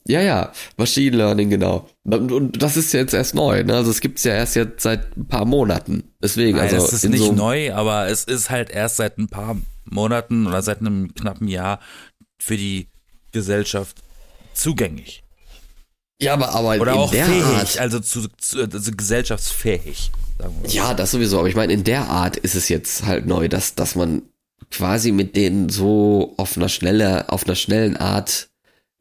Ja, 0.06 0.20
ja, 0.20 0.52
Machine 0.76 1.16
Learning, 1.16 1.50
genau. 1.50 1.88
Und, 2.02 2.32
und 2.32 2.62
das 2.62 2.76
ist 2.76 2.92
jetzt 2.92 3.14
erst 3.14 3.36
neu, 3.36 3.62
ne? 3.62 3.76
Also 3.76 3.90
es 3.90 4.00
gibt's 4.00 4.24
ja 4.24 4.34
erst 4.34 4.56
jetzt 4.56 4.82
seit 4.82 5.16
ein 5.16 5.28
paar 5.28 5.44
Monaten. 5.44 6.04
Deswegen, 6.20 6.56
Nein, 6.56 6.74
also. 6.74 6.84
Es 6.84 6.92
ist 6.92 7.08
nicht 7.08 7.22
so 7.22 7.32
neu, 7.32 7.72
aber 7.72 8.08
es 8.08 8.24
ist 8.24 8.50
halt 8.50 8.70
erst 8.70 8.96
seit 8.96 9.18
ein 9.18 9.28
paar 9.28 9.56
Monaten 9.84 10.46
oder 10.46 10.60
seit 10.62 10.80
einem 10.80 11.14
knappen 11.14 11.46
Jahr 11.46 11.78
für 12.40 12.56
die 12.56 12.88
Gesellschaft 13.30 13.98
zugänglich. 14.54 15.21
Ja, 16.22 16.34
aber, 16.34 16.50
aber 16.50 16.80
Oder 16.80 16.94
auch 16.94 17.10
fähig, 17.10 17.42
Art, 17.42 17.78
also, 17.78 18.00
zu, 18.00 18.28
zu, 18.38 18.62
also 18.62 18.92
gesellschaftsfähig. 18.92 20.10
Ja, 20.68 20.94
das 20.94 21.10
sowieso, 21.10 21.38
aber 21.38 21.48
ich 21.48 21.54
meine, 21.54 21.72
in 21.72 21.84
der 21.84 22.08
Art 22.08 22.36
ist 22.36 22.54
es 22.54 22.68
jetzt 22.68 23.04
halt 23.04 23.26
neu, 23.26 23.48
dass, 23.48 23.74
dass 23.74 23.94
man 23.94 24.22
quasi 24.70 25.12
mit 25.12 25.36
denen 25.36 25.68
so 25.68 26.34
auf 26.36 26.56
einer 26.56 26.68
schnelle, 26.68 27.28
auf 27.30 27.44
einer 27.44 27.54
schnellen 27.54 27.96
Art 27.96 28.48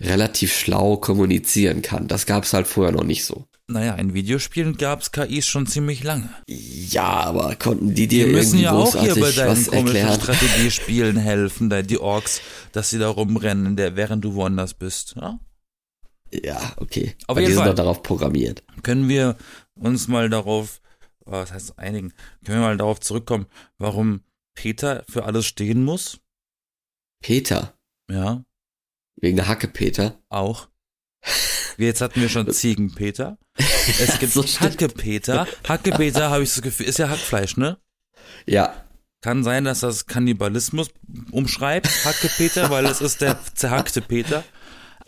relativ 0.01 0.53
schlau 0.53 0.97
kommunizieren 0.97 1.81
kann. 1.81 2.07
Das 2.07 2.25
gab 2.25 2.43
es 2.43 2.53
halt 2.53 2.67
vorher 2.67 2.91
noch 2.91 3.03
nicht 3.03 3.23
so. 3.23 3.45
Naja, 3.67 3.93
in 3.93 4.13
Videospielen 4.13 4.75
gab 4.77 5.01
es 5.01 5.11
KIs 5.11 5.47
schon 5.47 5.65
ziemlich 5.65 6.03
lange. 6.03 6.29
Ja, 6.47 7.03
aber 7.03 7.55
konnten 7.55 7.93
die 7.93 8.07
dir 8.07 8.25
die 8.25 8.33
müssen 8.33 8.59
ja 8.59 8.73
auch 8.73 8.99
hier 8.99 9.15
bei 9.15 9.31
deinen 9.31 9.65
komischen 9.65 10.13
Strategiespielen 10.13 11.17
helfen, 11.17 11.71
die 11.87 11.99
Orks, 11.99 12.41
dass 12.73 12.89
sie 12.89 12.99
da 12.99 13.09
rumrennen, 13.09 13.77
während 13.77 14.25
du 14.25 14.33
woanders 14.33 14.73
bist. 14.73 15.15
Ja? 15.15 15.39
Ja, 16.33 16.73
okay. 16.77 17.15
Auf 17.27 17.37
jeden 17.37 17.47
die 17.49 17.53
sind 17.53 17.63
Fall. 17.63 17.69
doch 17.71 17.83
darauf 17.83 18.03
programmiert. 18.03 18.63
Können 18.83 19.09
wir 19.09 19.37
uns 19.75 20.07
mal 20.07 20.29
darauf, 20.29 20.81
oh, 21.25 21.31
was 21.31 21.51
heißt 21.51 21.77
einigen, 21.77 22.13
können 22.45 22.59
wir 22.59 22.67
mal 22.67 22.77
darauf 22.77 22.99
zurückkommen, 22.99 23.47
warum 23.77 24.21
Peter 24.53 25.03
für 25.09 25.25
alles 25.25 25.45
stehen 25.45 25.83
muss? 25.83 26.19
Peter? 27.21 27.73
Ja. 28.09 28.43
Wegen 29.17 29.37
der 29.37 29.47
Hacke 29.47 29.67
Peter? 29.67 30.19
Auch. 30.29 30.69
Jetzt 31.77 32.01
hatten 32.01 32.21
wir 32.21 32.29
schon 32.29 32.49
Ziegenpeter. 32.51 33.37
Es 33.99 34.19
gibt 34.19 34.31
so 34.33 34.43
Hackepeter. 34.43 35.47
Hackepeter, 35.67 36.29
habe 36.29 36.43
ich 36.43 36.53
das 36.53 36.61
Gefühl, 36.61 36.85
ist 36.85 36.99
ja 36.99 37.09
Hackfleisch, 37.09 37.57
ne? 37.57 37.77
Ja. 38.45 38.85
Kann 39.21 39.43
sein, 39.43 39.65
dass 39.65 39.81
das 39.81 40.05
Kannibalismus 40.07 40.89
umschreibt, 41.31 41.87
Hackepeter, 42.05 42.69
weil 42.69 42.85
es 42.85 43.01
ist 43.01 43.21
der 43.21 43.39
zerhackte 43.53 44.01
Peter. 44.01 44.43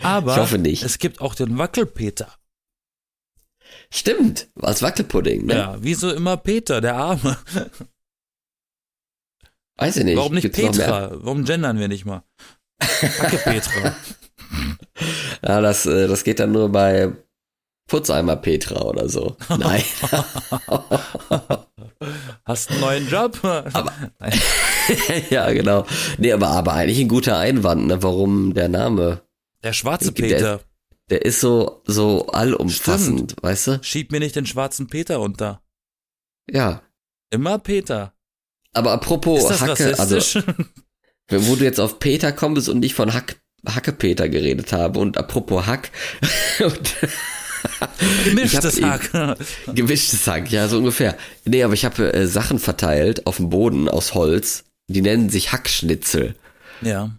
Aber 0.01 0.33
ich 0.33 0.37
hoffe 0.39 0.57
nicht. 0.57 0.83
es 0.83 0.97
gibt 0.97 1.21
auch 1.21 1.35
den 1.35 1.57
Wackelpeter. 1.57 2.33
Stimmt, 3.89 4.49
als 4.59 4.81
Wackelpudding, 4.81 5.45
ne? 5.45 5.53
Ja, 5.53 5.83
wie 5.83 5.93
so 5.93 6.11
immer 6.11 6.37
Peter, 6.37 6.81
der 6.81 6.95
Arme. 6.95 7.37
Weiß 9.77 9.97
ich 9.97 10.03
nicht. 10.03 10.17
Warum 10.17 10.33
nicht 10.33 10.43
Gibt's 10.43 10.59
Petra? 10.59 11.11
Warum 11.13 11.45
gendern 11.45 11.79
wir 11.79 11.87
nicht 11.87 12.05
mal? 12.05 12.23
Wackelpetra. 12.79 13.95
ja, 15.43 15.61
das, 15.61 15.85
äh, 15.85 16.07
das 16.07 16.23
geht 16.23 16.39
dann 16.39 16.51
nur 16.51 16.71
bei 16.71 17.11
Putzeimer 17.87 18.35
Petra 18.35 18.81
oder 18.81 19.09
so. 19.09 19.35
Nein. 19.49 19.83
Hast 22.45 22.71
einen 22.71 22.81
neuen 22.81 23.09
Job? 23.09 23.39
Aber, 23.43 23.91
ja, 25.29 25.51
genau. 25.51 25.85
Nee, 26.17 26.33
aber, 26.33 26.47
aber 26.49 26.73
eigentlich 26.73 26.99
ein 26.99 27.07
guter 27.07 27.37
Einwand, 27.37 27.87
ne, 27.87 28.01
warum 28.01 28.53
der 28.53 28.69
Name 28.69 29.21
der 29.63 29.73
schwarze 29.73 30.11
Peter. 30.11 30.37
Der, 30.39 30.59
der 31.09 31.25
ist 31.25 31.39
so, 31.39 31.81
so 31.85 32.27
allumfassend, 32.27 33.31
Stimmt. 33.31 33.43
weißt 33.43 33.67
du? 33.67 33.79
Schieb 33.83 34.11
mir 34.11 34.19
nicht 34.19 34.35
den 34.35 34.45
schwarzen 34.45 34.87
Peter 34.87 35.19
unter. 35.19 35.61
Ja. 36.49 36.81
Immer 37.29 37.59
Peter. 37.59 38.13
Aber 38.73 38.91
apropos 38.91 39.61
Hacke, 39.61 39.97
also 39.99 40.41
wo 41.29 41.55
du 41.55 41.63
jetzt 41.63 41.79
auf 41.79 41.99
Peter 41.99 42.31
kommst 42.31 42.69
und 42.69 42.83
ich 42.83 42.93
von 42.95 43.13
Hack, 43.13 43.41
Hacke 43.67 43.93
Peter 43.93 44.27
geredet 44.29 44.73
habe 44.73 44.99
und 44.99 45.17
apropos 45.17 45.65
Hack 45.65 45.91
und 46.63 46.95
Gemischtes 48.25 48.81
Hack. 48.81 49.09
gemischtes 49.73 50.27
Hack, 50.27 50.51
ja, 50.51 50.67
so 50.67 50.77
ungefähr. 50.79 51.17
Nee, 51.45 51.63
aber 51.63 51.73
ich 51.73 51.85
habe 51.85 52.13
äh, 52.13 52.27
Sachen 52.27 52.59
verteilt 52.59 53.25
auf 53.25 53.37
dem 53.37 53.49
Boden 53.49 53.87
aus 53.87 54.13
Holz, 54.15 54.65
die 54.87 55.01
nennen 55.01 55.29
sich 55.29 55.51
Hackschnitzel. 55.51 56.35
ja. 56.81 57.11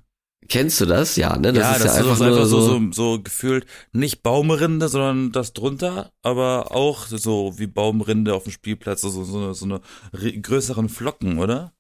Kennst 0.49 0.81
du 0.81 0.87
das? 0.87 1.17
Ja, 1.17 1.37
ne? 1.37 1.53
Das 1.53 1.63
ja, 1.63 1.73
ist 1.73 1.85
das 1.85 1.93
ja 1.95 2.01
einfach, 2.01 2.15
ist 2.15 2.23
einfach 2.23 2.37
nur 2.37 2.47
so, 2.47 2.61
so, 2.61 2.79
so, 2.79 2.93
so 2.93 3.23
gefühlt 3.23 3.67
nicht 3.93 4.23
Baumrinde, 4.23 4.89
sondern 4.89 5.33
das 5.33 5.53
drunter, 5.53 6.13
aber 6.23 6.73
auch 6.73 7.07
so 7.07 7.55
wie 7.57 7.67
Baumrinde 7.67 8.35
auf 8.35 8.45
dem 8.45 8.53
Spielplatz, 8.53 9.05
also 9.05 9.25
so 9.25 9.39
eine, 9.39 9.55
so 9.55 9.65
eine 9.65 9.81
größeren 10.41 10.89
Flocken, 10.89 11.39
oder? 11.39 11.73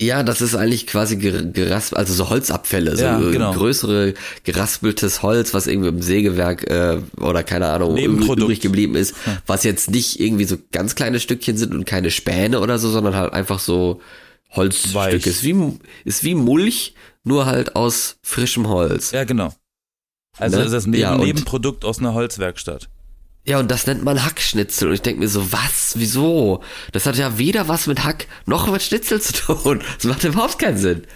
Ja, 0.00 0.24
das 0.24 0.40
ist 0.40 0.56
eigentlich 0.56 0.88
quasi 0.88 1.14
ger- 1.16 1.52
geraspelt, 1.52 1.98
also 1.98 2.14
so 2.14 2.28
Holzabfälle, 2.28 2.96
so 2.96 3.04
Ja, 3.04 3.18
genau. 3.18 3.52
größere 3.52 4.14
geraspeltes 4.42 5.22
Holz, 5.22 5.54
was 5.54 5.68
irgendwie 5.68 5.88
im 5.90 6.02
Sägewerk 6.02 6.68
äh, 6.68 7.00
oder 7.20 7.44
keine 7.44 7.68
Ahnung 7.68 7.96
übrig, 7.96 8.58
geblieben 8.60 8.96
ist, 8.96 9.14
was 9.46 9.62
jetzt 9.62 9.90
nicht 9.92 10.18
irgendwie 10.18 10.46
so 10.46 10.56
ganz 10.72 10.96
kleine 10.96 11.20
Stückchen 11.20 11.56
sind 11.56 11.74
und 11.74 11.84
keine 11.86 12.10
Späne 12.10 12.60
oder 12.60 12.78
so, 12.80 12.90
sondern 12.90 13.14
halt 13.14 13.32
einfach 13.32 13.60
so 13.60 14.00
Holzstücke. 14.50 14.94
Weich. 14.94 15.26
Ist 15.26 15.44
wie, 15.44 15.78
ist 16.04 16.24
wie 16.24 16.34
Mulch, 16.34 16.94
nur 17.24 17.46
halt 17.46 17.74
aus 17.76 18.16
frischem 18.22 18.68
Holz. 18.68 19.10
Ja, 19.10 19.18
Ja, 19.20 19.24
genau. 19.24 19.52
Also 20.38 20.56
Ne? 20.56 20.64
das 20.64 20.72
ist 20.72 20.76
das 20.78 20.86
Neben 20.86 21.00
Ja, 21.00 21.16
Nebenprodukt 21.16 21.84
aus 21.84 21.98
einer 21.98 22.12
Holzwerkstatt. 22.14 22.88
und 23.46 23.70
das 23.70 23.86
nennt 23.86 24.02
man 24.04 24.24
Hackschnitzel. 24.24 24.88
Und 24.88 24.94
ich 24.94 25.02
denke 25.02 25.20
mir 25.20 25.28
so, 25.28 25.52
was, 25.52 25.92
wieso? 25.96 26.62
Das 26.92 27.06
hat 27.06 27.16
ja 27.16 27.38
weder 27.38 27.68
was 27.68 27.86
mit 27.86 28.04
Hack 28.04 28.26
noch 28.46 28.70
mit 28.70 28.82
Schnitzel 28.82 29.20
zu 29.20 29.32
tun. 29.32 29.82
Das 29.96 30.04
macht 30.04 30.24
überhaupt 30.24 30.58
keinen 30.58 30.78
Sinn. 30.78 31.06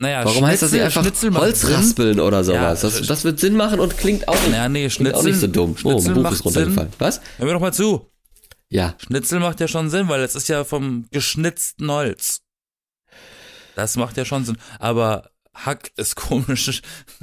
Naja, 0.00 0.24
Warum 0.24 0.44
heißt 0.44 0.60
das 0.62 0.72
nicht 0.72 0.82
einfach 0.82 1.02
Schnitzel 1.02 1.30
macht 1.30 1.42
Holz 1.44 1.60
Sinn. 1.60 1.74
raspeln 1.74 2.18
oder 2.20 2.42
sowas? 2.42 2.82
Ja, 2.82 2.88
das, 2.90 3.06
das 3.06 3.22
wird 3.24 3.38
Sinn 3.38 3.54
machen 3.56 3.78
und 3.78 3.96
klingt 3.96 4.26
auch 4.26 4.34
nicht, 4.34 4.50
Naja, 4.50 4.68
nee, 4.68 4.88
klingt 4.88 5.14
auch 5.14 5.22
Schnitzel, 5.22 5.30
nicht 5.30 5.40
so 5.40 5.46
dumm. 5.46 5.76
Oh, 5.84 5.90
Schnitzel 6.00 6.16
ein 6.16 6.22
Buch 6.24 6.32
ist 6.32 6.44
runtergefallen. 6.44 6.90
Sinn. 6.90 6.96
Was? 7.00 7.20
Hör 7.38 7.46
mir 7.46 7.52
doch 7.52 7.60
mal 7.60 7.72
zu. 7.72 8.10
Ja. 8.70 8.96
Schnitzel 8.98 9.38
macht 9.38 9.60
ja 9.60 9.68
schon 9.68 9.88
Sinn, 9.90 10.08
weil 10.08 10.20
es 10.22 10.34
ist 10.34 10.48
ja 10.48 10.64
vom 10.64 11.06
geschnitzten 11.12 11.88
Holz. 11.90 12.40
Das 13.76 13.96
macht 13.96 14.16
ja 14.16 14.24
schon 14.24 14.44
Sinn. 14.44 14.56
Aber 14.80 15.30
Hack 15.54 15.92
ist 15.96 16.16
komisch. 16.16 16.82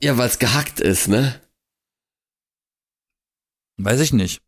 Ja, 0.00 0.16
weil 0.16 0.28
es 0.28 0.38
gehackt 0.38 0.78
ist, 0.78 1.08
ne? 1.08 1.40
Weiß 3.78 3.98
ich 3.98 4.12
nicht. 4.12 4.40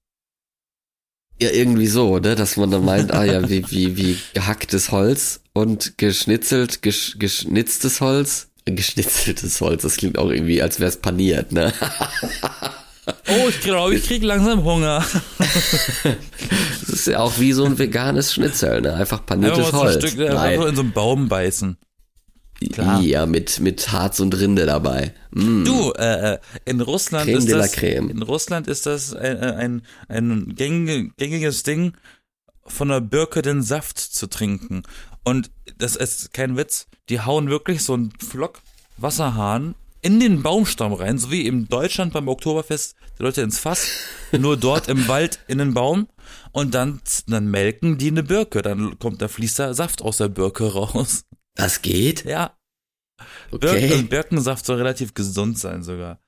Ja, 1.42 1.50
irgendwie 1.50 1.88
so, 1.88 2.20
ne? 2.20 2.36
Dass 2.36 2.56
man 2.56 2.70
dann 2.70 2.84
meint, 2.84 3.12
ah 3.12 3.24
ja, 3.24 3.48
wie, 3.48 3.68
wie, 3.68 3.96
wie 3.96 4.18
gehacktes 4.32 4.92
Holz 4.92 5.40
und 5.52 5.98
geschnitzelt, 5.98 6.82
gesch, 6.82 7.16
geschnitztes 7.18 8.00
Holz. 8.00 8.46
Geschnitzeltes 8.64 9.60
Holz, 9.60 9.82
das 9.82 9.96
klingt 9.96 10.18
auch 10.18 10.30
irgendwie, 10.30 10.62
als 10.62 10.78
wäre 10.78 10.90
es 10.90 10.98
paniert, 10.98 11.50
ne? 11.50 11.72
Oh, 13.28 13.48
ich 13.48 13.60
glaube, 13.60 13.96
ich 13.96 14.04
krieg 14.04 14.22
langsam 14.22 14.62
Hunger. 14.62 15.04
Das 16.80 16.88
ist 16.88 17.06
ja 17.06 17.18
auch 17.20 17.38
wie 17.38 17.52
so 17.52 17.64
ein 17.64 17.78
veganes 17.78 18.34
Schnitzel, 18.34 18.80
ne? 18.82 18.94
Einfach 18.94 19.24
paniertes 19.24 19.68
so 19.68 19.72
ein 19.72 19.78
Holz. 19.78 20.08
Stück, 20.08 20.20
einfach 20.20 20.34
Nein. 20.42 20.62
in 20.62 20.76
so 20.76 20.82
einen 20.82 20.92
Baum 20.92 21.28
beißen. 21.28 21.76
Klar. 22.68 23.00
Ja, 23.00 23.26
mit, 23.26 23.60
mit 23.60 23.90
Harz 23.90 24.20
und 24.20 24.38
Rinde 24.38 24.66
dabei. 24.66 25.14
Mm. 25.30 25.64
Du, 25.64 25.92
äh, 25.92 26.34
äh, 26.34 26.38
in 26.64 26.80
Russland 26.80 27.24
Creme 27.24 27.38
ist 27.38 27.50
das, 27.50 27.74
in 27.74 28.22
Russland 28.22 28.66
ist 28.68 28.86
das 28.86 29.14
ein, 29.14 29.38
ein, 29.38 29.82
ein 30.08 30.54
gängige, 30.54 31.10
gängiges 31.16 31.62
Ding, 31.62 31.94
von 32.66 32.88
der 32.88 33.00
Birke 33.00 33.42
den 33.42 33.62
Saft 33.62 33.98
zu 33.98 34.26
trinken. 34.28 34.82
Und 35.24 35.50
das 35.78 35.96
ist 35.96 36.32
kein 36.32 36.56
Witz. 36.56 36.86
Die 37.08 37.20
hauen 37.20 37.50
wirklich 37.50 37.82
so 37.82 37.94
einen 37.94 38.12
Flock 38.18 38.60
Wasserhahn 38.96 39.74
in 40.02 40.20
den 40.20 40.42
Baumstamm 40.42 40.92
rein, 40.92 41.18
so 41.18 41.30
wie 41.30 41.46
in 41.46 41.68
Deutschland 41.68 42.12
beim 42.12 42.28
Oktoberfest 42.28 42.94
die 43.18 43.22
Leute 43.22 43.42
ins 43.42 43.58
Fass, 43.58 43.86
nur 44.32 44.56
dort 44.56 44.88
im 44.88 45.08
Wald 45.08 45.40
in 45.46 45.58
den 45.58 45.74
Baum 45.74 46.08
und 46.52 46.74
dann, 46.74 47.00
dann 47.26 47.50
melken 47.50 47.98
die 47.98 48.08
eine 48.08 48.22
Birke, 48.22 48.62
dann 48.62 48.98
kommt, 48.98 49.20
da 49.20 49.28
fließt 49.28 49.58
da 49.58 49.74
Saft 49.74 50.02
aus 50.02 50.18
der 50.18 50.28
Birke 50.28 50.72
raus. 50.72 51.24
Das 51.60 51.82
geht? 51.82 52.24
Ja, 52.24 52.56
Okay. 53.50 53.92
und 53.94 54.08
Birkensaft 54.08 54.64
soll 54.64 54.78
relativ 54.78 55.12
gesund 55.14 55.58
sein 55.58 55.82
sogar. 55.82 56.18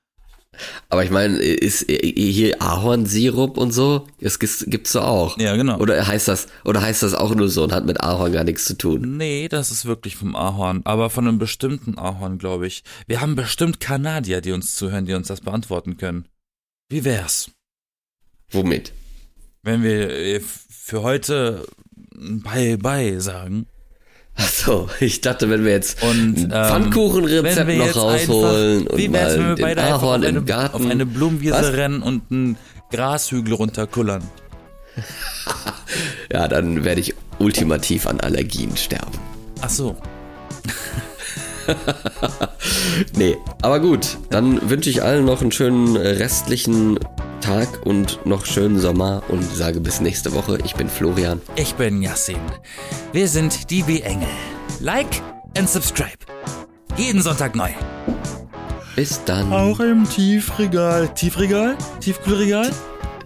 Aber 0.91 1.03
ich 1.03 1.11
meine, 1.11 1.39
ist 1.39 1.87
hier 1.91 2.61
Ahornsirup 2.61 3.57
und 3.57 3.73
so, 3.73 4.07
das 4.21 4.39
gibt's, 4.39 4.93
so 4.93 5.01
auch. 5.01 5.39
Ja, 5.39 5.57
genau. 5.57 5.79
Oder 5.79 6.07
heißt 6.07 6.29
das, 6.29 6.49
oder 6.65 6.83
heißt 6.83 7.03
das 7.03 7.15
auch 7.15 7.35
nur 7.35 7.49
so 7.49 7.65
und 7.65 7.73
hat 7.73 7.87
mit 7.87 8.03
Ahorn 8.03 8.33
gar 8.33 8.45
nichts 8.45 8.67
zu 8.67 8.77
tun? 8.77 9.17
Nee, 9.17 9.49
das 9.49 9.71
ist 9.71 9.87
wirklich 9.87 10.17
vom 10.17 10.37
Ahorn, 10.37 10.83
aber 10.85 11.09
von 11.09 11.27
einem 11.27 11.39
bestimmten 11.39 11.97
Ahorn, 11.97 12.37
glaube 12.37 12.67
ich. 12.67 12.85
Wir 13.07 13.23
haben 13.23 13.35
bestimmt 13.35 13.81
Kanadier, 13.81 14.43
die 14.43 14.53
uns 14.53 14.75
zuhören, 14.75 15.07
die 15.07 15.15
uns 15.15 15.29
das 15.29 15.41
beantworten 15.41 15.97
können. 15.97 16.29
Wie 16.91 17.05
wär's, 17.05 17.51
Womit? 18.51 18.93
wenn 19.63 19.83
wir 19.83 20.11
äh, 20.11 20.41
für 20.41 21.03
heute 21.03 21.65
Bye 22.15 22.77
Bye 22.77 23.23
sagen? 23.23 23.67
Ach 24.35 24.49
so, 24.49 24.89
ich 25.01 25.21
dachte, 25.21 25.51
wenn 25.51 25.65
wir 25.65 25.73
jetzt 25.73 26.03
Und, 26.03 26.37
ähm, 26.39 26.51
Pfannkuchenrezept 26.51 27.67
wenn 27.67 27.79
noch 27.79 27.97
rausholen 27.97 28.79
einfach, 28.81 28.93
und 28.93 28.99
wenn 28.99 29.13
mal 29.13 29.57
wir 29.59 29.67
den 29.67 29.79
Ahorn 29.79 30.25
eine, 30.25 30.39
im 30.39 30.47
Garten. 30.47 30.75
auf 30.75 30.91
eine 30.91 31.07
Blumenwiese 31.07 31.55
Was? 31.55 31.73
rennen 31.73 32.03
und 32.03 32.23
einen 32.31 32.57
Grashügel 32.91 33.55
runterkullern? 33.55 34.23
Ja, 36.33 36.49
dann 36.49 36.85
werde 36.85 37.03
ich 37.03 37.15
ultimativ 37.39 38.07
an 38.07 38.21
Allergien 38.21 38.75
sterben. 38.77 39.13
Ach 39.61 39.69
so. 39.69 39.97
Nee, 43.17 43.37
aber 43.63 43.81
gut, 43.81 44.19
dann 44.31 44.71
wünsche 44.71 44.91
ich 44.91 45.03
allen 45.03 45.25
noch 45.25 45.41
einen 45.41 45.53
schönen 45.53 45.97
restlichen 45.97 46.99
Tag 47.41 47.85
und 47.85 48.25
noch 48.25 48.47
schönen 48.47 48.79
Sommer 48.79 49.23
und 49.29 49.43
sage 49.43 49.81
bis 49.81 50.01
nächste 50.01 50.33
Woche. 50.33 50.59
Ich 50.65 50.75
bin 50.75 50.89
Florian. 50.89 51.41
Ich 51.57 51.75
bin 51.75 52.03
Yassin. 52.03 52.39
Wir 53.13 53.29
sind 53.29 53.71
die 53.71 53.83
B-Engel. 53.83 54.29
Like 54.81 55.21
and 55.57 55.69
subscribe. 55.69 56.19
Jeden 56.97 57.23
Sonntag 57.23 57.57
neu. 57.57 57.71
Bis 58.95 59.25
dann. 59.25 59.53
Auch 59.53 59.81
im 59.81 60.09
Tiefregal. 60.09 61.09
Tiefregal? 61.15 61.77
Tiefkühlregal? 62.01 62.71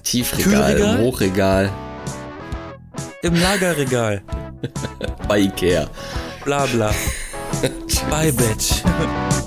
Tiefregal, 0.03 0.75
Kühlregal? 0.75 0.99
im 0.99 1.05
Hochregal, 1.05 1.71
Im 3.23 3.35
Lagerregal. 3.35 4.23
bei 5.29 5.41
Ikea. 5.41 5.89
Bla 6.45 6.65
bla. 6.67 6.95
Bye, 8.11 8.31
bitch. 8.31 9.43